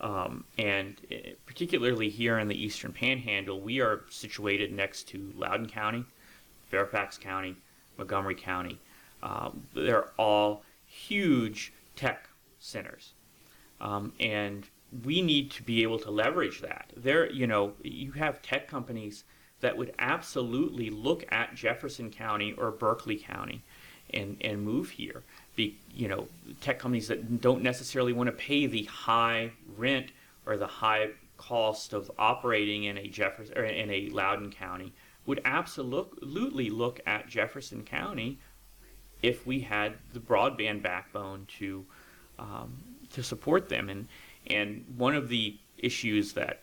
[0.00, 5.68] Um, and uh, particularly here in the Eastern Panhandle, we are situated next to Loudoun
[5.68, 6.04] County,
[6.70, 7.56] Fairfax County,
[7.96, 8.78] Montgomery County.
[9.22, 13.13] Um, they're all huge tech centers.
[13.80, 14.68] Um, and
[15.04, 16.92] we need to be able to leverage that.
[16.96, 19.24] There, you know, you have tech companies
[19.60, 23.62] that would absolutely look at Jefferson County or Berkeley County
[24.12, 25.22] and, and move here.
[25.56, 26.28] Be, you know,
[26.60, 30.12] tech companies that don't necessarily want to pay the high rent
[30.46, 34.92] or the high cost of operating in a Jefferson or in a Loudoun County
[35.26, 38.38] would absolutely look at Jefferson County
[39.22, 41.84] if we had the broadband backbone to
[42.38, 42.76] um,
[43.14, 43.88] to support them.
[43.88, 44.08] And
[44.46, 46.62] and one of the issues that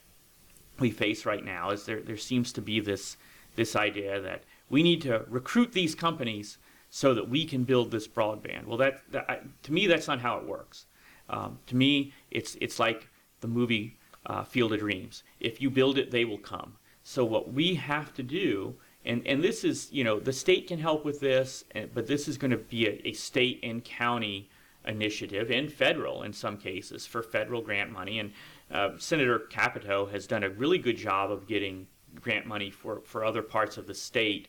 [0.80, 3.18] we face right now is there there seems to be this
[3.56, 6.58] this idea that we need to recruit these companies
[6.90, 8.66] so that we can build this broadband.
[8.66, 10.86] Well, that, that to me that's not how it works.
[11.30, 13.08] Um, to me, it's it's like
[13.40, 15.24] the movie uh, Field of Dreams.
[15.40, 16.76] If you build it, they will come.
[17.04, 18.76] So what we have to do,
[19.06, 22.28] and and this is you know the state can help with this, and, but this
[22.28, 24.50] is going to be a, a state and county
[24.86, 28.20] initiative and federal in some cases for federal grant money.
[28.20, 28.32] And
[28.72, 31.88] uh, Senator Capito has done a really good job of getting
[32.20, 34.48] grant money for, for other parts of the state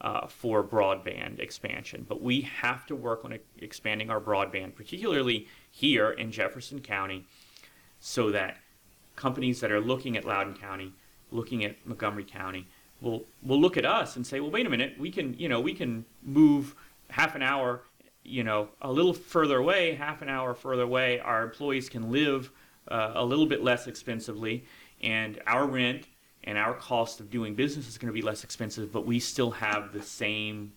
[0.00, 2.04] uh, for broadband expansion.
[2.08, 7.26] But we have to work on expanding our broadband, particularly here in Jefferson County,
[8.00, 8.58] so that
[9.16, 10.92] companies that are looking at Loudoun County,
[11.30, 12.66] looking at Montgomery County,
[13.00, 15.60] will will look at us and say, well, wait a minute, we can you know
[15.60, 16.74] we can move
[17.10, 17.82] half an hour,
[18.24, 21.20] you know, a little further away, half an hour further away.
[21.20, 22.50] Our employees can live
[22.88, 24.64] uh, a little bit less expensively,
[25.02, 26.06] and our rent
[26.44, 29.50] and our cost of doing business is going to be less expensive, but we still
[29.50, 30.72] have the same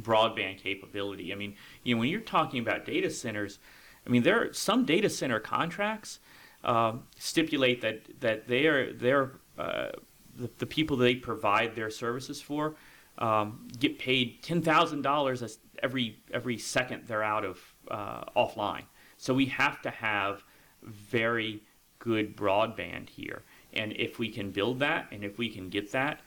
[0.00, 1.32] broadband capability.
[1.32, 3.58] I mean, you know, when you're talking about data centers,
[4.06, 6.18] I mean, there are some data center contracts
[6.64, 9.88] uh, stipulate that that they are they're uh,
[10.36, 12.74] the, the people they provide their services for
[13.18, 17.58] um, get paid ten thousand dollars every every second they're out of
[17.90, 18.84] uh, offline.
[19.16, 20.44] So we have to have
[20.82, 21.62] very
[21.98, 26.20] good broadband here, and if we can build that, and if we can get that,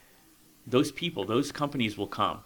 [0.66, 2.40] those people, those companies will come,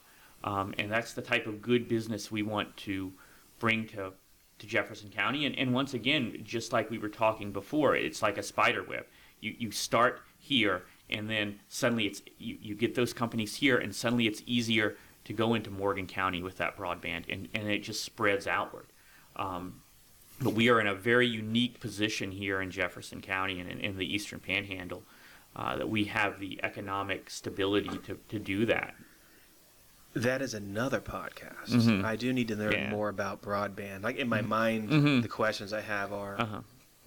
[0.43, 3.12] um, and that's the type of good business we want to
[3.60, 4.14] bring to
[4.60, 5.45] to Jefferson County.
[5.45, 9.05] And, and once again, just like we were talking before, it's like a spider web.
[9.39, 13.93] You you start here and then suddenly it's you, you get those companies here and
[13.93, 14.95] suddenly it's easier
[15.30, 18.88] to go into Morgan County with that broadband and, and it just spreads outward.
[19.36, 19.82] Um,
[20.41, 23.97] but we are in a very unique position here in Jefferson County and in, in
[23.97, 25.03] the Eastern Panhandle
[25.55, 28.95] uh, that we have the economic stability to, to do that.
[30.15, 31.69] That is another podcast.
[31.69, 32.03] Mm-hmm.
[32.03, 32.89] I do need to learn yeah.
[32.89, 34.01] more about broadband.
[34.01, 34.49] Like in my mm-hmm.
[34.49, 35.21] mind, mm-hmm.
[35.21, 36.61] the questions I have are uh-huh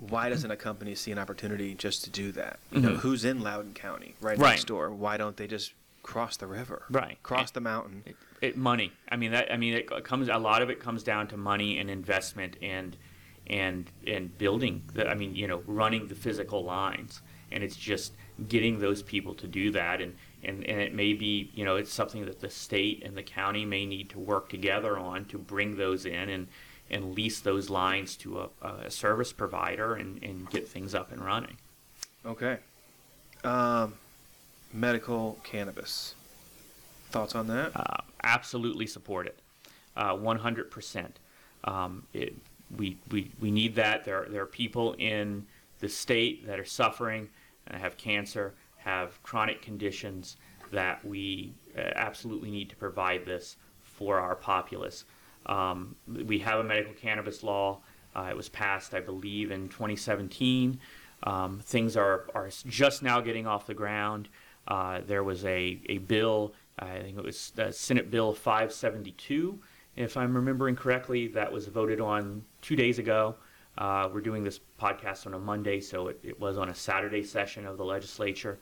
[0.09, 2.59] why doesn't a company see an opportunity just to do that?
[2.73, 2.89] You mm-hmm.
[2.89, 4.91] know, who's in Loudoun County, right, right, next door?
[4.91, 8.03] Why don't they just cross the river, right, cross the mountain?
[8.07, 8.93] It, it, money.
[9.09, 9.53] I mean, that.
[9.53, 10.29] I mean, it comes.
[10.29, 12.97] A lot of it comes down to money and investment and
[13.47, 14.83] and and building.
[14.95, 18.13] The, I mean, you know, running the physical lines, and it's just
[18.49, 20.01] getting those people to do that.
[20.01, 23.23] And and and it may be, you know, it's something that the state and the
[23.23, 26.49] county may need to work together on to bring those in and
[26.91, 31.25] and lease those lines to a, a service provider and, and get things up and
[31.25, 31.57] running.
[32.27, 32.59] Okay.
[33.45, 33.95] Um,
[34.73, 36.14] medical cannabis.
[37.11, 37.73] Thoughts on that?
[37.75, 39.39] Uh, absolutely support it.
[39.97, 41.07] Uh, 100%.
[41.64, 42.35] Um, it,
[42.77, 44.05] we, we, we need that.
[44.05, 45.47] There, there are people in
[45.81, 47.29] the state that are suffering
[47.66, 50.37] and have cancer, have chronic conditions
[50.70, 55.05] that we uh, absolutely need to provide this for our populace.
[55.47, 57.81] Um, we have a medical cannabis law.
[58.14, 60.79] Uh, it was passed, I believe, in 2017.
[61.25, 64.29] Um, things are, are just now getting off the ground.
[64.69, 69.59] Uh, there was a, a bill, I think it was Senate Bill 572,
[69.97, 73.37] if I'm remembering correctly, that was voted on two days ago.
[73.77, 77.23] Uh, we're doing this podcast on a Monday, so it, it, was on a Saturday
[77.23, 78.59] session of the legislature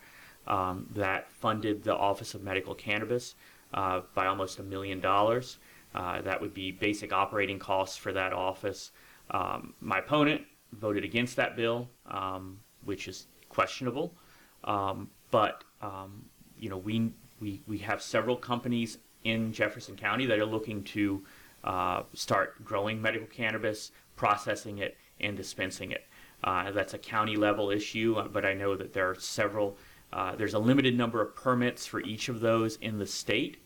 [0.46, 3.34] um, that funded the Office of Medical Cannabis
[3.74, 5.58] uh, by almost a million dollars.
[5.94, 8.92] Uh, that would be basic operating costs for that office.
[9.30, 10.42] Um, my opponent
[10.72, 14.14] voted against that bill, um, which is questionable.
[14.64, 16.24] Um, but um,
[16.58, 21.22] you know, we, we we have several companies in Jefferson County that are looking to
[21.64, 26.06] uh, start growing medical cannabis, processing it, and dispensing it.
[26.42, 29.76] Uh, that's a county level issue, uh, but I know that there are several.
[30.12, 33.58] Uh, there's a limited number of permits for each of those in the state,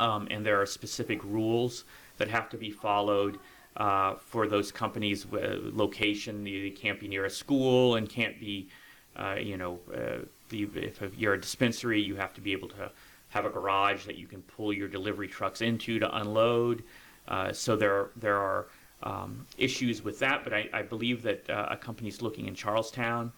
[0.00, 1.84] um, and there are specific rules
[2.16, 3.38] that have to be followed
[3.76, 5.26] uh, for those companies.
[5.30, 8.68] location, they can't be near a school and can't be,
[9.16, 12.90] uh, you know, uh, if you're a dispensary, you have to be able to
[13.28, 16.84] have a garage that you can pull your delivery trucks into to unload.
[17.26, 18.66] Uh, so there, there are
[19.02, 23.32] um, issues with that, but I, I believe that uh, a company's looking in Charlestown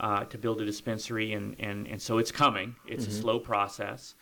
[0.00, 2.74] uh, to build a dispensary, and, and, and so it's coming.
[2.86, 3.18] It's mm-hmm.
[3.18, 4.14] a slow process.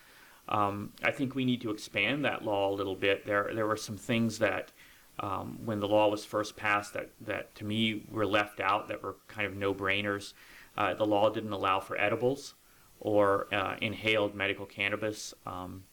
[0.49, 3.25] Um, I think we need to expand that law a little bit.
[3.25, 4.71] There, there were some things that,
[5.19, 9.01] um, when the law was first passed, that, that to me were left out that
[9.01, 10.33] were kind of no-brainers.
[10.77, 12.55] Uh, the law didn't allow for edibles
[12.99, 15.83] or uh, inhaled medical cannabis, um,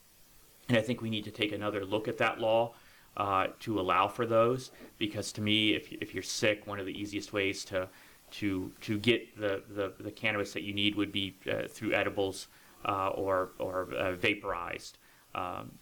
[0.69, 2.75] and I think we need to take another look at that law
[3.17, 4.71] uh, to allow for those.
[4.99, 7.89] Because to me, if, if you're sick, one of the easiest ways to
[8.31, 12.49] to to get the, the, the cannabis that you need would be uh, through edibles
[12.85, 14.99] uh, or, or uh, vaporized.
[15.35, 15.73] Um,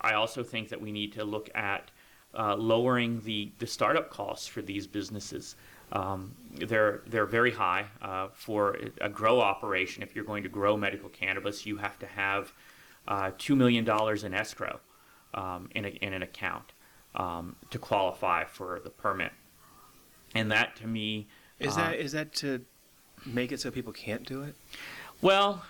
[0.00, 1.90] I also think that we need to look at
[2.36, 5.56] lowering the, the startup costs for these businesses.
[5.94, 6.34] Um,
[6.68, 10.02] they're, they're very high uh, for a grow operation.
[10.02, 12.52] If you're going to grow medical cannabis, you have to have
[13.08, 13.88] uh, $2 million
[14.26, 14.80] in escrow
[15.34, 16.72] um, in, a, in an account.
[17.14, 19.32] um, to qualify for the permit.
[20.34, 21.28] And that to me
[21.60, 22.64] Is uh, that is that to
[23.24, 24.54] make it so people can't do it?
[25.22, 25.64] Well,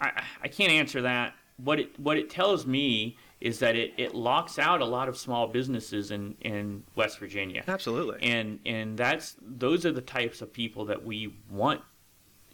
[0.00, 1.34] I, I can't answer that.
[1.56, 5.16] What it what it tells me is that it, it locks out a lot of
[5.16, 7.62] small businesses in, in West Virginia.
[7.68, 8.22] Absolutely.
[8.22, 11.82] And and that's those are the types of people that we want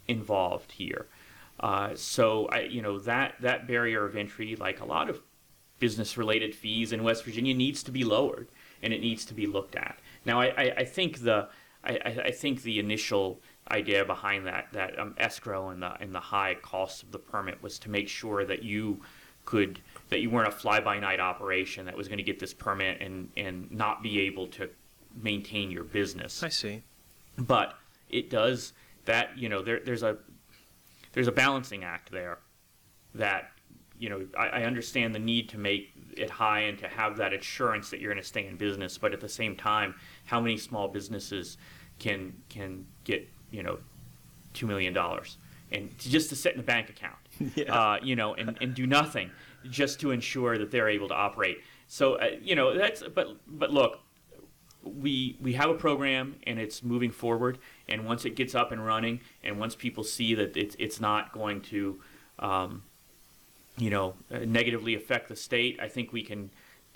[0.07, 1.07] involved here.
[1.59, 5.21] Uh, so I you know that that barrier of entry, like a lot of
[5.79, 8.49] business related fees in West Virginia, needs to be lowered
[8.81, 9.99] and it needs to be looked at.
[10.25, 11.47] Now I, I, I think the
[11.83, 16.13] I, I I think the initial idea behind that that um, escrow and the and
[16.13, 19.01] the high cost of the permit was to make sure that you
[19.45, 19.81] could
[20.13, 23.01] that you weren't a fly by night operation that was going to get this permit
[23.01, 24.69] and and not be able to
[25.19, 26.83] maintain your business I see.
[27.35, 27.73] but
[28.09, 28.73] it does
[29.05, 30.17] that you know there, there's a
[31.13, 32.37] there's a balancing act there
[33.15, 33.51] that
[33.97, 37.33] you know I, I understand the need to make it high and to have that
[37.33, 39.95] assurance that you're going to stay in business but at the same time
[40.25, 41.57] how many small businesses
[41.97, 43.79] can can get you know
[44.53, 45.37] two million dollars
[45.71, 47.15] and just to sit in a bank account
[47.55, 47.73] Yeah.
[47.73, 49.31] uh, you know and, and do nothing
[49.69, 53.71] just to ensure that they're able to operate so uh, you know that's but but
[53.71, 53.99] look
[54.83, 57.57] we we have a program and it's moving forward
[57.87, 61.31] and once it gets up and running and once people see that it's it's not
[61.31, 61.99] going to
[62.39, 62.83] um,
[63.77, 66.49] you know uh, negatively affect the state I think we can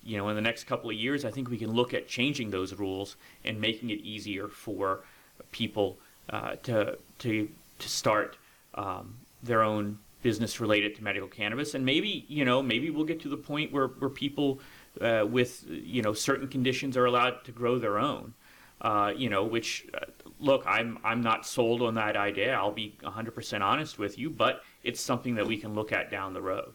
[0.03, 2.49] you know in the next couple of years I think we can look at changing
[2.51, 3.15] those rules
[3.45, 5.03] and making it easier for
[5.51, 5.97] people
[6.29, 7.49] uh, to to
[7.79, 8.37] to start
[8.77, 13.19] um, their own business related to medical cannabis and maybe you know maybe we'll get
[13.21, 14.59] to the point where where people
[15.01, 18.33] uh, with you know certain conditions are allowed to grow their own
[18.81, 19.99] uh, you know which uh,
[20.39, 24.63] look I'm I'm not sold on that idea I'll be 100% honest with you but
[24.83, 26.73] it's something that we can look at down the road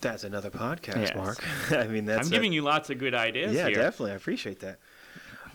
[0.00, 1.16] That's another podcast, Yes.
[1.16, 1.38] Mark.
[1.72, 4.12] I mean, that's I'm a- giving you lots of good ideas Yeah, here definitely.
[4.12, 4.78] I appreciate that.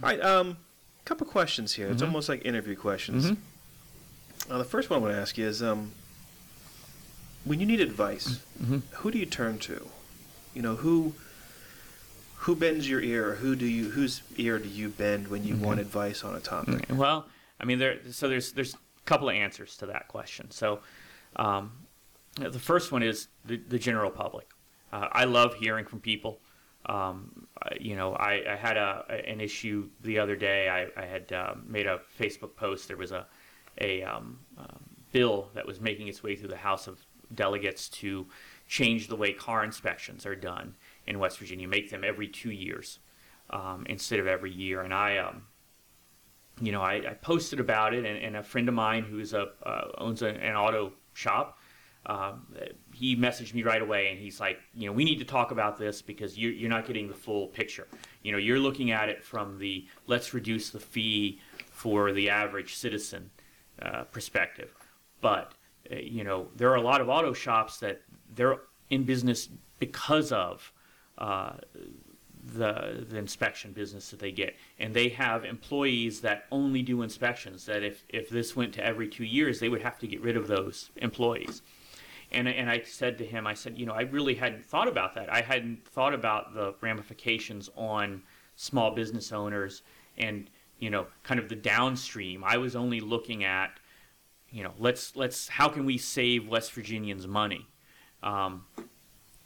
[0.03, 0.57] All right, um,
[1.05, 1.87] couple questions here.
[1.87, 2.07] It's Mhm.
[2.07, 3.31] almost like interview questions.
[3.31, 3.37] Mhm.
[4.49, 5.91] Uh, the first one I want to ask you is, um,
[7.45, 8.83] when you need advice, Mhm.
[8.95, 9.89] who do you turn to?
[10.53, 11.13] You know, who
[12.37, 15.55] who bends your ear, or who do you whose ear do you bend when you
[15.55, 16.85] want advice on a topic?
[16.89, 17.25] Well,
[17.59, 17.99] I mean, there.
[18.11, 20.51] So there's there's a couple of answers to that question.
[20.51, 20.81] So,
[21.37, 21.71] um,
[22.35, 24.47] the first one is the, the general public.
[24.91, 26.41] Uh, I love hearing from people.
[26.85, 30.67] Um, I- you know, I, I had a an issue the other day.
[30.69, 32.89] I, I had um, made a Facebook post.
[32.89, 33.25] There was a
[33.79, 34.79] a um, um,
[35.11, 38.27] bill that was making its way through the House of Delegates to
[38.67, 40.75] change the way car inspections are done
[41.07, 42.99] in West Virginia, make them every two years
[43.49, 44.81] um, instead of every year.
[44.81, 45.43] And I, um,
[46.61, 49.47] you know, I, I posted about it, and, and a friend of mine who's a
[49.63, 51.59] uh, owns a, an auto shop,
[52.05, 52.45] um,
[52.93, 55.77] he messaged me right away, and he's like, you know, we need to talk about
[55.77, 57.87] this because you, you're not getting the full picture.
[58.23, 61.39] You know, you're looking at it from the let's reduce the fee
[61.71, 63.29] for the average citizen
[63.83, 64.73] uh, perspective,
[65.21, 65.53] but
[65.91, 68.01] uh, you know, there are a lot of auto shops that
[68.35, 68.59] they're
[68.89, 70.71] in business because of
[71.17, 71.53] uh,
[72.55, 77.65] the the inspection business that they get, and they have employees that only do inspections.
[77.65, 80.37] That if if this went to every two years, they would have to get rid
[80.37, 81.61] of those employees.
[82.31, 85.15] And and I said to him, I said, you know, I really hadn't thought about
[85.15, 85.31] that.
[85.31, 88.23] I hadn't thought about the ramifications on
[88.55, 89.81] small business owners
[90.17, 90.49] and
[90.83, 92.43] you know, kind of the downstream.
[92.43, 93.79] I was only looking at,
[94.49, 97.65] you know, let's let's how can we save West Virginians money.
[98.21, 98.65] Um,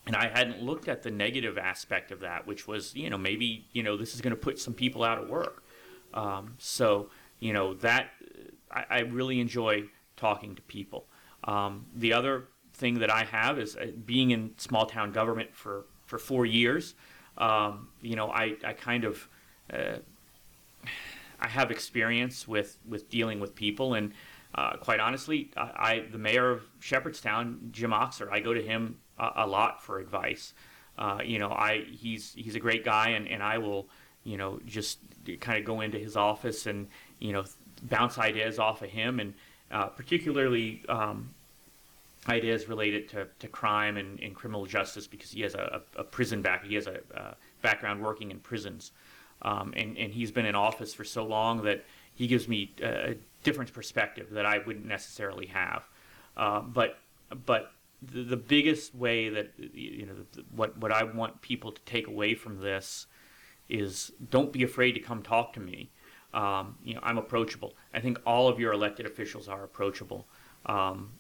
[0.08, 3.68] and I hadn't looked at the negative aspect of that, which was, you know, maybe,
[3.72, 5.64] you know, this is going to put some people out of work.
[6.14, 7.10] Um, so,
[7.40, 8.10] you know, that
[8.72, 9.84] I, I really enjoy
[10.16, 11.06] talking to people.
[11.44, 15.86] Um, the other thing that I have is uh, being in small town government for,
[16.06, 16.96] for four years.
[17.38, 19.30] Um, you know, I, I kind of,
[19.72, 19.98] uh,
[21.40, 24.14] I have experience with, with dealing with people, and
[24.56, 28.98] uh, quite honestly, I, I the mayor of Shepherdstown, Jim Auxer, I go to him
[29.20, 30.54] a, a lot for advice.
[30.98, 33.88] Uh, you know, I he's he's a great guy, and, and I will,
[34.24, 35.00] you know, just
[35.40, 36.88] kind of go into his office and
[37.20, 37.44] you know
[37.84, 39.34] bounce ideas off of him, and
[39.72, 41.30] uh, particularly um,
[42.28, 46.42] ideas related to, to crime and, and criminal justice because he has a, a, prison
[46.42, 47.00] back he has a,
[47.62, 48.92] background working in prisons
[49.42, 51.86] um, and, and he's been in office for so long that
[52.16, 55.88] he gives me a different perspective that I wouldn't necessarily have.
[56.36, 57.00] Uh, but
[57.46, 57.72] but
[58.02, 62.08] the, the biggest way that you know the, what what I want people to take
[62.08, 63.06] away from this
[63.70, 65.90] is don't be afraid to come talk to me.
[66.34, 67.74] Um, you know I'm approachable.
[67.94, 70.26] I think all of your elected officials are approachable.
[70.66, 71.12] Um,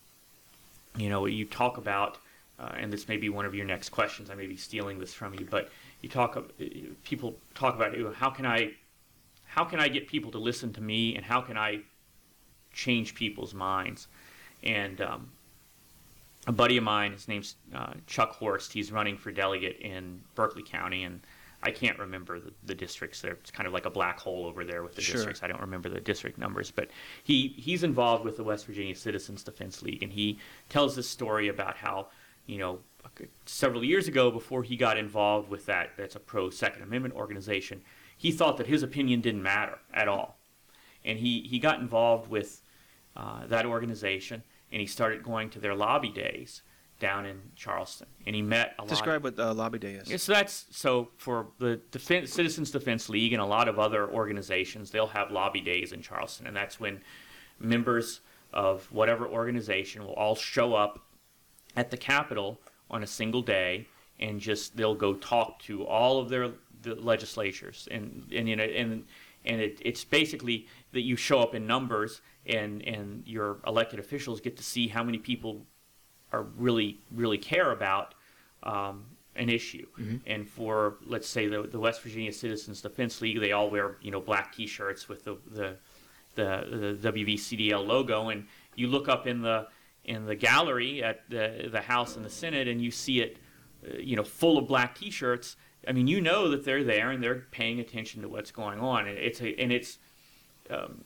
[0.98, 2.18] you know, you talk about,
[2.60, 4.30] uh, and this may be one of your next questions.
[4.30, 5.70] I may be stealing this from you, but
[6.02, 6.52] you talk of-
[7.04, 8.74] people talk about how can I
[9.46, 11.80] how can I get people to listen to me and how can I
[12.74, 14.08] change people's minds?
[14.64, 15.32] And um,
[16.46, 20.64] a buddy of mine his name's uh, Chuck Horst he's running for delegate in Berkeley
[20.64, 21.22] County and
[21.64, 23.32] I can't remember the, the districts there.
[23.34, 25.16] It's kind of like a black hole over there with the Sure.
[25.16, 25.42] districts.
[25.42, 26.90] I don't remember the district numbers but
[27.24, 30.38] he he's involved with the West Virginia Citizens Defense League and he
[30.70, 32.08] tells this story about how
[32.46, 32.80] you know
[33.46, 37.82] several years ago before he got involved with that that's a pro second amendment organization
[38.18, 40.40] he thought that his opinion didn't matter at all.
[41.06, 42.62] And he he got involved with
[43.16, 46.64] uh, that organization and he started going to their lobby days
[47.00, 48.08] down in Charleston.
[48.26, 50.22] And he met a lot Describe what uh, lobby day is.
[50.22, 54.90] So that's so for the Defen Citizens Defense League and a lot of other organizations,
[54.90, 57.02] they'll have lobby days in Charleston, and that's when
[57.60, 61.06] members of whatever organization will all show up
[61.76, 63.88] at the Capitol on a single day,
[64.20, 68.64] and just they'll go talk to all of their the legislatures, and and you know
[68.64, 69.06] and
[69.46, 74.42] and it, it's basically that you show up in numbers, and and your elected officials
[74.42, 75.66] get to see how many people
[76.32, 78.14] are really really care about
[78.64, 79.86] um, an issue.
[80.26, 84.12] And for let's say the, the West Virginia Citizens Defense League, they all wear you
[84.12, 85.78] know black T-shirts with the the
[86.36, 89.68] the, the WVCDL logo, and you look up in the
[90.08, 93.38] in the gallery at the the House and the Senate, and you see it,
[93.86, 95.56] uh, you know, full of black T-shirts.
[95.88, 99.08] I mean, you know that they're there and they're paying attention to what's going on.
[99.08, 100.00] And It's a, and it's
[100.70, 101.06] um,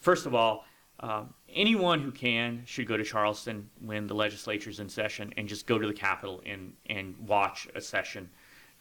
[0.00, 0.64] first of all,
[1.00, 5.66] um, anyone who can should go to Charleston when the legislature's in session and just
[5.66, 8.28] go to the Capitol and, and watch a session,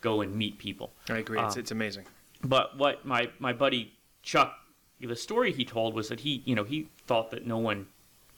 [0.02, 0.94] go and meet people.
[1.10, 1.40] I agree.
[1.40, 2.06] It's, Um, it's amazing.
[2.44, 3.94] But what my, my buddy
[4.24, 4.54] Chuck,
[5.00, 7.88] the story he told was that he, you know, he thought that no one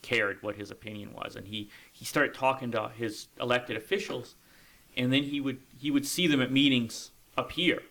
[0.02, 4.34] cared what his opinion was, and he, he started talking to his elected officials,
[4.96, 7.82] and then he would he would see them at meetings up here,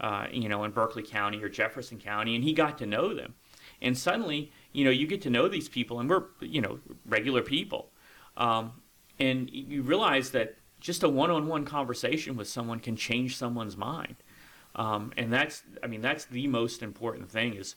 [0.00, 3.34] uh, you know, in Berkeley County or Jefferson County, and he got to know them,
[3.82, 7.42] and suddenly, you know, you get to know these people, and we're you know regular
[7.42, 7.90] people,
[8.36, 8.72] um,
[9.18, 14.16] and you realize that just a one-on-one conversation with someone can change someone's mind.
[14.76, 17.74] Um, and that's, I mean, that's the most important thing is,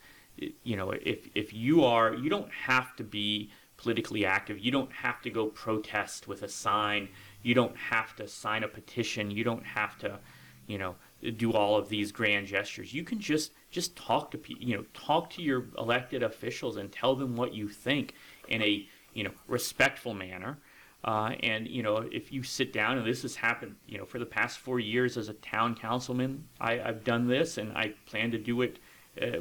[0.63, 4.59] you know, if, if you are, you don't have to be politically active.
[4.59, 7.07] You don't have to go protest with a sign.
[7.43, 9.31] You don't have to sign a petition.
[9.31, 10.19] You don't have to,
[10.67, 10.95] you know,
[11.37, 12.93] do all of these grand gestures.
[12.93, 16.91] You can just, just talk to people, you know, talk to your elected officials and
[16.91, 18.15] tell them what you think
[18.49, 20.57] in a, you know, respectful manner.
[21.05, 24.19] Uh, and you know, if you sit down, and this has happened, you know, for
[24.19, 28.31] the past four years as a town councilman, I, I've done this, and I plan
[28.31, 28.79] to do it,
[29.21, 29.39] uh,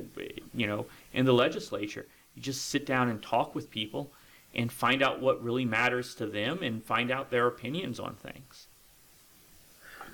[0.54, 2.06] you know, in the legislature.
[2.36, 4.12] You just sit down and talk with people,
[4.54, 8.66] and find out what really matters to them, and find out their opinions on things.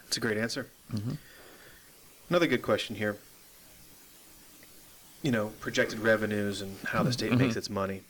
[0.06, 0.68] It's a great answer.
[0.92, 1.12] Mm-hmm.
[2.30, 3.16] Another good question here.
[5.22, 7.38] You know, projected revenues and how the state Mhm.
[7.38, 8.02] makes its money.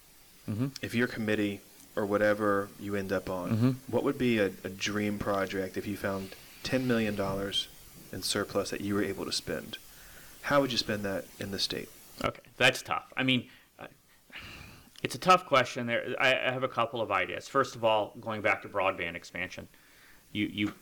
[0.51, 0.69] Mm-hmm.
[0.83, 1.61] If your committee
[1.95, 3.75] or whatever you end up on, Mhm.
[3.87, 7.17] what would be a, a dream project if you found $10 million
[8.13, 9.79] in surplus that you were able to spend?
[10.43, 11.89] How would you spend that in the state?
[12.25, 13.13] Okay, that's tough.
[13.17, 13.49] I mean,
[15.05, 15.87] it's a tough question.
[15.87, 17.47] There, I, have a couple of ideas.
[17.47, 19.69] First of all, going back to broadband expansion,
[20.33, 20.73] you you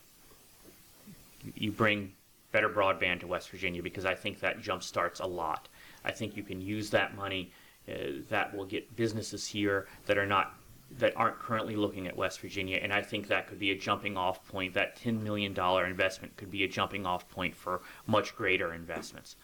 [1.57, 2.13] you bring
[2.53, 5.69] better broadband to West Virginia because I think that jump starts a lot.
[6.05, 7.51] I think you can use that money
[7.89, 10.55] uh, that will get businesses here that are not
[10.99, 14.17] that aren't currently looking at West Virginia, and I think that could be a jumping
[14.17, 14.75] off point.
[14.75, 19.35] That ten million dollar investment could be a jumping off point for much greater investments.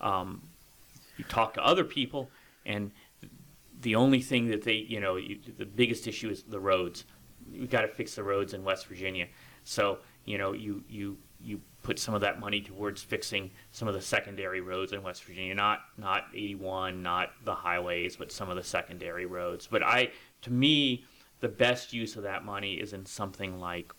[0.00, 0.40] Um,
[1.18, 2.30] you talk to other people,
[2.64, 2.92] and
[3.82, 7.04] the only thing that they, you know, you, the biggest issue is the roads.
[7.50, 9.26] We've got to fix the roads in West Virginia.
[9.64, 13.94] So, you know, you you you put some of that money towards fixing some of
[13.94, 18.56] the secondary roads in West Virginia, not not 81, not the highways, but some of
[18.56, 19.68] the secondary roads.
[19.70, 20.10] But I,
[20.42, 21.04] to me,
[21.40, 23.92] the best use of that money is in something like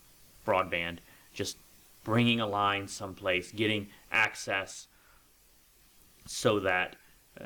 [0.46, 0.98] broadband,
[1.32, 1.58] just
[2.02, 4.88] bringing a line someplace, getting access
[6.26, 6.96] so that
[7.38, 7.44] uh,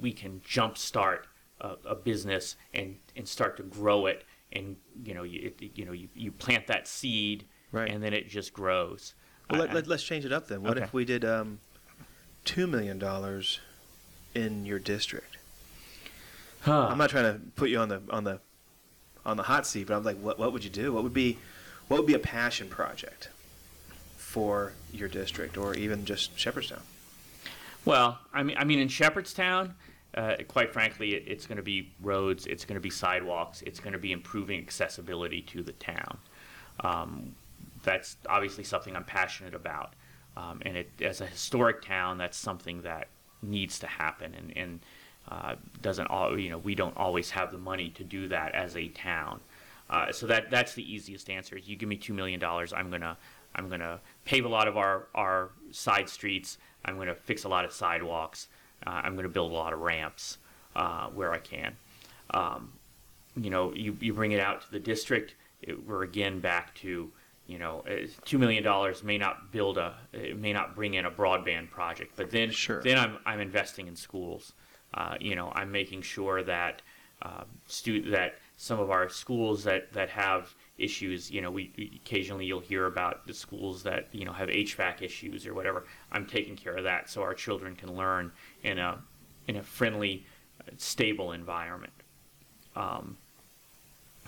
[0.00, 1.20] we can jumpstart
[1.60, 4.24] a, a business and, and start to grow it.
[4.52, 7.90] And you know, you, it, you know, you, you plant that seed, Right.
[7.90, 9.14] and then it just grows.
[9.50, 10.62] Well, I- let, let's change it up then.
[10.62, 10.84] What Okay.
[10.84, 11.58] if we did um,
[12.44, 13.02] $2 million
[14.34, 15.36] in your district?
[16.60, 16.86] Huh.
[16.88, 18.40] I'm not trying to put you on the on the
[19.24, 20.92] on the hot seat, but I'm like, what what would you do?
[20.92, 21.38] What would be
[21.86, 23.28] what would be a passion project
[24.16, 26.80] for your district, or even just Shepherdstown?
[27.84, 29.74] Well, I mean, I mean, in Shepherdstown,
[30.16, 33.80] uh, quite frankly, it, it's going to be roads, it's going to be sidewalks, it's
[33.80, 36.18] going to be improving accessibility to the town.
[36.80, 37.34] Um,
[37.82, 39.94] that's obviously something I'm passionate about.
[40.36, 43.08] Um, and it, as a historic town, that's something that
[43.42, 44.80] needs to happen, and, and
[45.30, 48.76] uh, doesn't all you know we don't always have the money to do that as
[48.76, 49.40] a town.
[49.88, 51.56] Uh, so that that's the easiest answer.
[51.56, 53.16] If you give me two million dollars, I'm gonna
[53.54, 56.58] I'm gonna pave a lot of our our side streets.
[56.84, 58.48] I'm gonna fix a lot of sidewalks.
[58.86, 60.38] Uh, I'm gonna build a lot of ramps
[60.74, 61.76] uh, where I can.
[62.30, 62.72] Um,
[63.36, 65.34] you know, you, you bring it out to the district.
[65.62, 67.10] It, we're again back to
[67.46, 71.04] you know, uh, two million dollars may not build a, it may not bring in
[71.06, 72.82] a broadband project, but then Sure.
[72.82, 74.52] then I'm I'm investing in schools.
[74.94, 76.82] Uh, you know, I'm making sure that
[77.22, 82.44] uh, stu- that some of our schools that that have issues, you know, we, occasionally
[82.44, 85.84] you'll hear about the schools that you know have HVAC issues or whatever.
[86.12, 88.98] I'm taking care of that so our children can learn in a
[89.48, 90.26] in a friendly,
[90.76, 91.92] stable environment.
[92.74, 93.16] Um,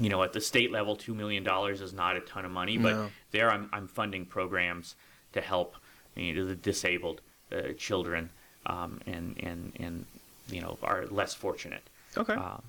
[0.01, 2.79] you know, at the state level, two million dollars is not a ton of money,
[2.79, 3.11] but No.
[3.33, 4.95] there I'm, I'm funding programs
[5.33, 5.77] to help
[6.15, 7.21] you know, the disabled
[7.53, 8.31] uh, children
[8.67, 10.07] um, and and and
[10.49, 11.83] you know are less fortunate.
[12.17, 12.33] Okay.
[12.35, 12.63] Um, All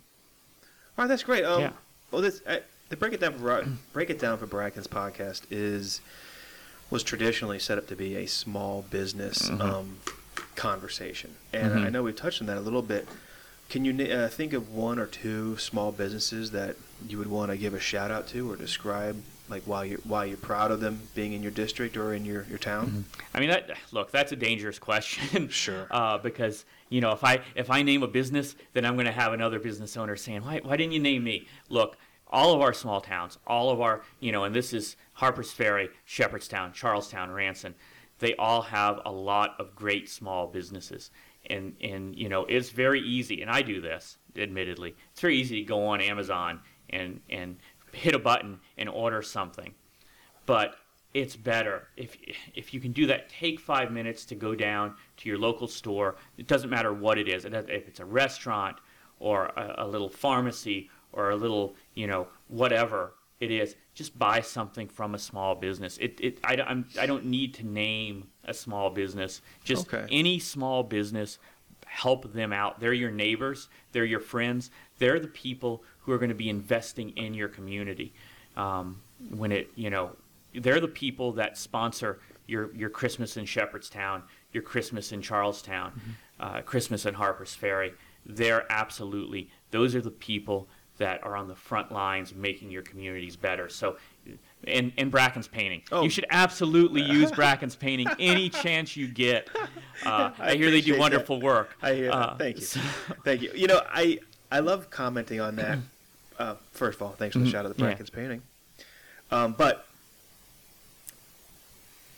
[0.97, 1.45] right, that's great.
[1.45, 1.71] Um, Yeah.
[2.11, 2.41] Well, this
[2.89, 6.01] the break it down for break it down for Bracken's podcast is
[6.89, 9.61] was traditionally set up to be a small business Mhm.
[9.61, 9.97] um,
[10.55, 11.85] conversation, and Mhm.
[11.85, 13.07] I know we've touched on that a little bit.
[13.69, 16.75] Can you uh, think of one or two small businesses that
[17.07, 20.25] you would want to give a shout out to or describe, like why you're why
[20.25, 23.05] you're proud of them being in your district or in your, your town?
[23.35, 25.49] I mean, that look, that's a dangerous question.
[25.51, 25.85] Sure.
[25.91, 29.11] Uh, because you know, if I if I name a business, then I'm going to
[29.11, 31.95] have another business owner saying, "Why why didn't you name me?" Look,
[32.29, 35.89] all of our small towns, all of our you know, and this is Harper's Ferry,
[36.05, 37.75] Shepherdstown, Charlestown, Ranson.
[38.19, 41.11] They all have a lot of great small businesses,
[41.49, 43.41] and and you know, it's very easy.
[43.41, 44.95] And I do this, admittedly.
[45.11, 47.57] It's very easy to go on Amazon and and
[47.93, 49.73] hit a button and order something
[50.49, 50.77] but
[51.13, 52.17] it's better if
[52.55, 53.29] if you can do that.
[53.29, 56.15] Take five minutes to go down to your local store.
[56.39, 57.45] It doesn't matter what it is.
[57.45, 58.77] It If it's a restaurant
[59.19, 64.41] or a, a little pharmacy or a little you know whatever it is, just buy
[64.41, 65.97] something from a small business.
[65.97, 69.41] It, it I, I'm, I don't need to name a small business.
[69.63, 70.05] Just Okay.
[70.11, 71.39] any small business
[71.85, 72.79] help them out.
[72.79, 77.11] They're your neighbors, they're your friends, they're the people who are going to be investing
[77.11, 78.13] in your community.
[78.57, 80.15] Um, when it, you know,
[80.53, 85.99] they're the people that sponsor your your Christmas in Shepherdstown, your Christmas in Charlestown,
[86.39, 87.93] uh, Christmas in Harper's Ferry.
[88.25, 90.67] They're absolutely those are the people
[90.99, 93.67] that are on the front lines making your communities better.
[93.69, 93.97] So.
[94.67, 95.83] And, and Bracken's painting.
[95.91, 96.03] Oh.
[96.03, 99.49] You should absolutely use Bracken's painting any chance you get.
[100.05, 100.99] Uh, I, hear they do that.
[101.01, 101.75] wonderful work.
[101.81, 102.13] I hear that.
[102.15, 102.61] Uh, Thank you.
[102.63, 102.79] so-
[103.25, 103.51] Thank you.
[103.53, 104.19] You know, I
[104.49, 105.77] I love commenting on that.
[106.39, 107.51] Uh, first of all, thanks for the Mhm.
[107.51, 107.89] shout out the Yeah.
[107.93, 108.41] Brackens painting.
[109.29, 109.85] Um, but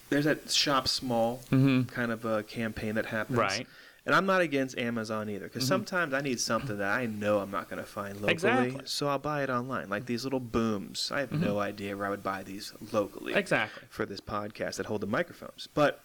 [0.10, 1.88] there's that shop small Mhm.
[1.88, 3.40] kind of a campaign that happens.
[3.40, 3.68] Right.
[4.06, 5.68] And I'm not against Amazon either, because Mhm.
[5.68, 8.82] sometimes I need something that I know I'm not going to find locally, Exactly.
[8.86, 9.90] so I'll buy it online.
[9.90, 11.12] Like these little booms.
[11.14, 13.84] I have no idea where I would buy these locally Exactly.
[13.92, 15.68] for this podcast that hold the microphones.
[15.76, 16.02] But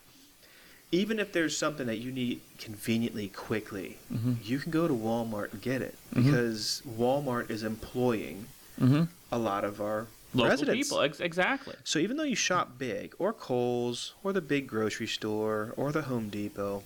[0.92, 4.44] even if there's something that you need conveniently, quickly, Mhm.
[4.44, 6.24] you can go to Walmart and get it Mhm.
[6.24, 8.46] because Walmart is employing
[8.78, 9.04] Mm-hmm.
[9.32, 10.88] a lot of our Local residents.
[10.88, 11.00] people.
[11.00, 11.74] Ex- exactly.
[11.82, 16.02] So even though you shop big, or Kohl's, or the big grocery store, or the
[16.02, 16.84] Home Depot,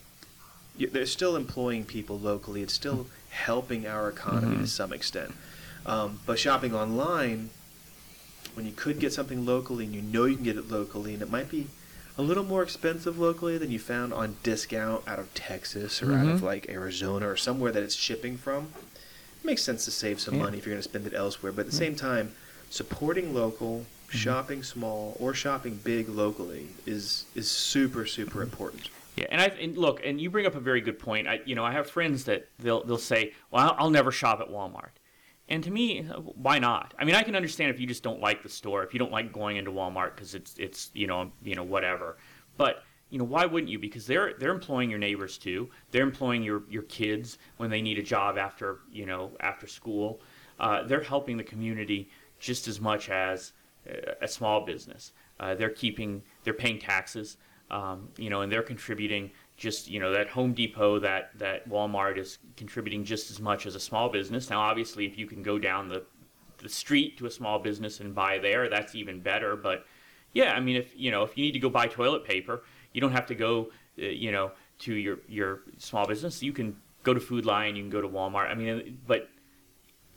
[0.78, 2.62] they're still employing people locally.
[2.62, 4.60] It's still helping our economy Mhm.
[4.62, 5.34] to some extent.
[5.86, 7.50] Um, but shopping online,
[8.54, 11.22] when you could get something locally and you know you can get it locally, and
[11.22, 11.68] it might be
[12.18, 16.26] a little more expensive locally than you found on discount out of Texas or out
[16.28, 16.42] of Mhm.
[16.42, 20.42] like Arizona or somewhere that it's shipping from, it makes sense to save some Yeah.
[20.42, 21.52] money if you're going to spend it elsewhere.
[21.52, 22.32] But at the same time,
[22.68, 24.18] supporting local, Mm-hmm.
[24.18, 28.88] shopping small, or shopping big locally is is super super important.
[29.20, 31.28] Yeah, and I and look, and you bring up a very good point.
[31.28, 34.48] I, you know, I have friends that they'll they'll say, "Well, I'll, never shop at
[34.48, 34.92] Walmart,"
[35.48, 36.94] and to me, why not?
[36.98, 39.12] I mean, I can understand if you just don't like the store, if you don't
[39.12, 42.16] like going into Walmart because it's it's you know you know whatever,
[42.56, 43.78] but you know why wouldn't you?
[43.78, 45.68] Because they're they're employing your neighbors too.
[45.90, 50.20] They're employing your your kids when they need a job after you know after school.
[50.58, 52.08] Uh, they're helping the community
[52.38, 53.52] just as much as
[53.88, 55.12] uh, a small business.
[55.38, 57.38] Uh, they're keeping, they're paying taxes,
[57.70, 62.18] um, you know, and they're contributing just, you know, that Home Depot, that that Walmart
[62.18, 64.50] is contributing just as much as a small business.
[64.50, 66.04] Now, obviously, if you can go down the
[66.58, 69.56] the street to a small business and buy there, that's even better.
[69.56, 69.86] But
[70.32, 72.62] yeah, I mean, if you know, if you need to go buy toilet paper,
[72.92, 76.42] you don't have to go, uh, you know, to your your small business.
[76.42, 78.50] You can go to Food Lion, you can go to Walmart.
[78.50, 79.28] I mean, but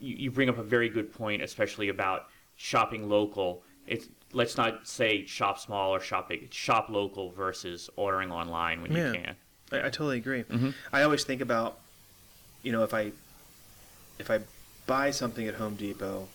[0.00, 2.26] you, you bring up a very good point, especially about
[2.56, 6.42] shopping local it's let's not say shop small or shop big.
[6.42, 9.06] It's shop local versus ordering online when Yeah.
[9.08, 9.36] you can.
[9.72, 10.42] I, I totally agree.
[10.42, 10.70] Mm-hmm.
[10.92, 11.78] I always think about,
[12.62, 13.12] you know, if I
[14.18, 14.40] if I
[14.86, 16.28] buy something at Home Depot,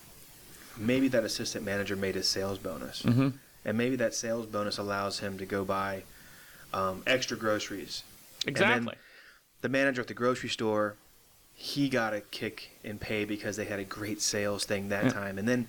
[0.78, 3.30] maybe that assistant manager made his sales bonus, Mm-hmm.
[3.66, 6.04] and maybe that sales bonus allows him to go buy
[6.74, 8.04] um, extra groceries.
[8.48, 8.96] Exactly.
[9.62, 10.96] the manager at the grocery store,
[11.56, 15.10] he got a kick in pay because they had a great sales thing that Yeah.
[15.12, 15.68] time, and then.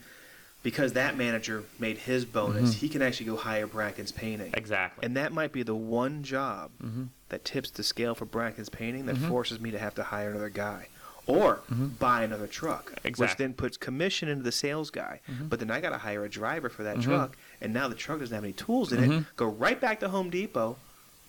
[0.62, 4.48] Because that manager made his bonus, he can actually go hire Bracken's painting.
[4.48, 4.58] Mm-hmm.
[4.58, 5.06] Exactly.
[5.06, 7.08] And that might be the one job Mhm.
[7.30, 9.28] that tips the scale for Bracken's painting that Mhm.
[9.28, 10.88] forces me to have to hire another guy
[11.26, 11.60] or
[11.98, 13.06] buy another truck, which Mm-hmm.
[13.08, 13.32] Exactly.
[13.44, 13.52] Mm-hmm.
[13.52, 15.20] then puts commission into the sales guy.
[15.48, 18.18] But then I got to hire a driver for that truck, and now the truck
[18.20, 19.24] doesn't have any tools in it.
[19.36, 20.76] Go right back to Home Depot,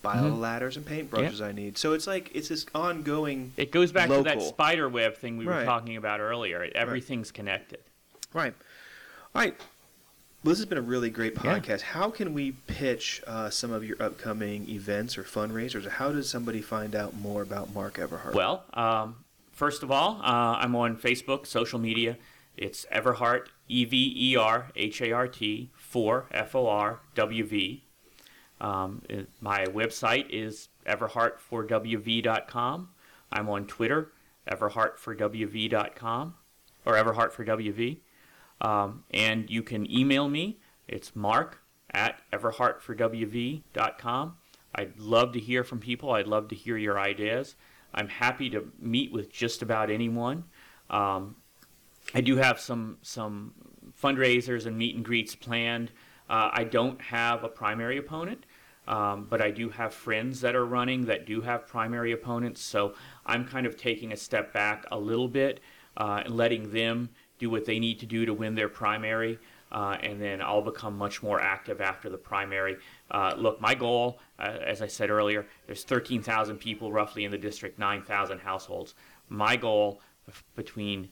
[0.02, 1.78] buy all the ladders and paintbrushes I need.
[1.78, 3.54] So it's like it's this ongoing.
[3.56, 4.40] It goes back to that local.
[4.48, 6.68] spider web thing we were talking about earlier.
[6.74, 7.78] Everything's connected.
[8.34, 8.54] Right.
[9.34, 9.56] All right.
[10.44, 11.40] Well, this has been a really great Yeah.
[11.58, 11.80] podcast.
[11.82, 15.86] How can we pitch uh, some of your upcoming events or fundraisers?
[15.86, 18.34] Or how does somebody find out more about Mark Everhart?
[18.34, 22.16] Well, um, first of all, uh, I'm on Facebook, social media.
[22.56, 27.44] It's Everhart, E V E R H A R T, 4 F O R W
[27.44, 27.84] V.
[28.60, 32.88] Um, it- my website is everhartforwv.com.
[33.32, 34.12] I'm on Twitter,
[34.50, 36.34] everhartforwv.com,
[36.84, 37.98] or everhartforwv.
[38.62, 40.58] Um, and you can email me.
[40.88, 41.60] It's mark
[41.90, 44.36] at everhartforwv.com.
[44.74, 46.12] I'd love to hear from people.
[46.12, 47.56] I'd love to hear your ideas.
[47.92, 50.44] I'm happy to meet with just about anyone.
[50.88, 51.36] Um,
[52.14, 53.52] I do have some some
[54.00, 55.90] fundraisers and meet and greets planned.
[56.30, 58.46] Uh, I don't have a primary opponent,
[58.88, 62.62] um, but I do have friends that are running that do have primary opponents.
[62.62, 62.94] So
[63.26, 65.60] I'm kind of taking a step back a little bit
[65.96, 67.10] uh, and letting them
[67.42, 69.38] do what they need to do to win their primary.
[69.72, 72.76] Uh, and then I'll become much more active after the primary.
[73.10, 77.38] Uh, look, my goal, uh, as I said earlier, there's 13,000 people roughly in the
[77.38, 78.94] district, 9,000 households.
[79.28, 80.00] My goal
[80.54, 81.08] between,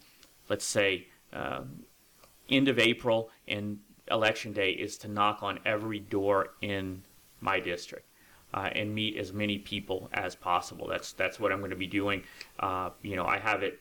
[0.49, 1.85] let's say, um,
[2.49, 3.78] end of April and
[4.11, 7.03] election day is to knock on every door in
[7.41, 8.07] my district
[8.55, 10.87] uh, and meet as many people as possible.
[10.87, 12.22] That's that's what I'm going to be doing.
[12.59, 13.81] Uh, you know, I have it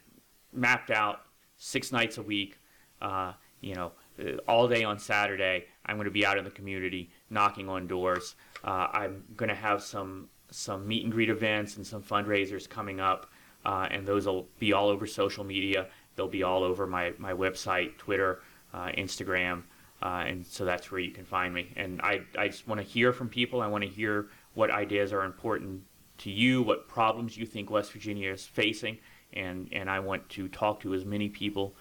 [0.54, 1.22] mapped out
[1.60, 2.58] six nights a week.
[3.00, 6.50] Uh, you know, uh, all day on Saturday, I'm going to be out in the
[6.50, 8.36] community knocking on doors.
[8.64, 13.00] Uh, I'm going to have some some meet and greet events and some fundraisers coming
[13.00, 13.30] up,
[13.66, 15.88] uh, and those will be all over social media.
[16.16, 18.42] They'll be all over my my website, Twitter,
[18.74, 19.64] uh, Instagram,
[20.02, 21.72] uh, and so that's where you can find me.
[21.76, 23.62] And I I just want to hear from people.
[23.62, 25.84] I want to hear what ideas are important
[26.20, 28.98] to you, what problems you think West Virginia is facing,
[29.34, 31.74] and and I want to talk to as many people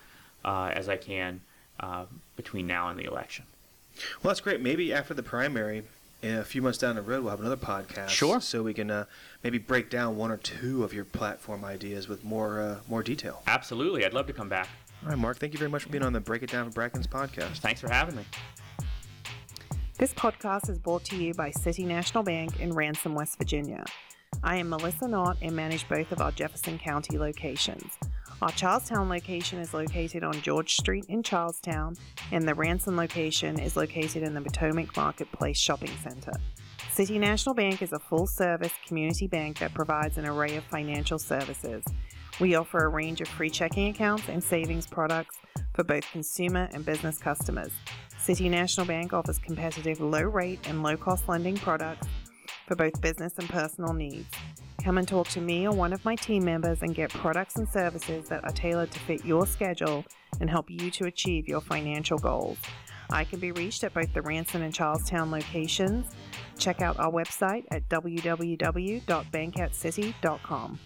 [0.44, 1.40] uh, as I can
[1.80, 2.04] uh,
[2.36, 3.44] between now and the election.
[4.22, 4.60] Well, that's great.
[4.60, 5.82] Maybe after the primary,
[6.22, 8.08] in a few months down the road, we'll have another podcast.
[8.08, 8.40] Sure.
[8.40, 9.04] So we can uh,
[9.42, 13.42] maybe break down one or two of your platform ideas with more uh, more detail.
[13.46, 14.68] Absolutely, I'd love to come back.
[15.02, 15.38] All right, Mark.
[15.38, 17.58] Thank you very much for being on the Break It Down for Brackens podcast.
[17.58, 18.24] Thanks for having me.
[19.96, 23.84] This podcast is brought to you by City National Bank in Ranson, West Virginia.
[24.42, 27.98] I am Melissa Knott and manage both of our Jefferson County locations.
[28.40, 31.96] Our Charlestown location is located on George Street in Charlestown,
[32.30, 36.32] and the Ranson location is located in the Potomac Marketplace Shopping Center.
[36.90, 41.18] City National Bank is a full service community bank that provides an array of financial
[41.18, 41.82] services.
[42.40, 45.36] We offer a range of free checking accounts and savings products
[45.74, 47.72] for both consumer and business customers.
[48.18, 52.06] City National Bank offers competitive low rate and low cost lending products
[52.68, 54.28] for both business and personal needs.
[54.84, 57.68] Come and talk to me or one of my team members and get products and
[57.68, 60.04] services that are tailored to fit your schedule
[60.40, 62.58] and help you to achieve your financial goals.
[63.10, 66.14] I can be reached at both the Ranson and Charlestown locations.
[66.58, 70.78] Check out our website at www.bankatscity.com.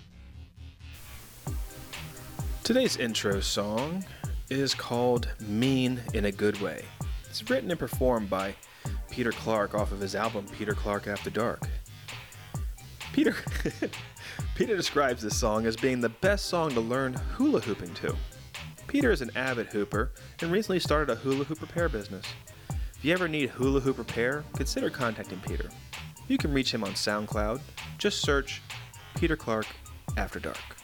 [2.63, 4.05] Today's intro song
[4.49, 6.85] is called Mean in a Good Way.
[7.29, 8.55] It's written and performed by
[9.11, 11.63] Peter Clark off of his album Peter Clark After Dark.
[13.13, 13.35] Peter
[14.55, 18.15] Peter describes this song as being the best song to learn hula hooping to.
[18.87, 20.11] Peter is an avid hooper
[20.41, 22.25] and recently started a hula hoop repair business.
[22.71, 25.69] If you ever need hula hoop repair, consider contacting Peter.
[26.29, 27.61] You can reach him on SoundCloud.
[27.99, 28.63] Just search
[29.17, 29.67] Peter Clark
[30.17, 30.82] After Dark.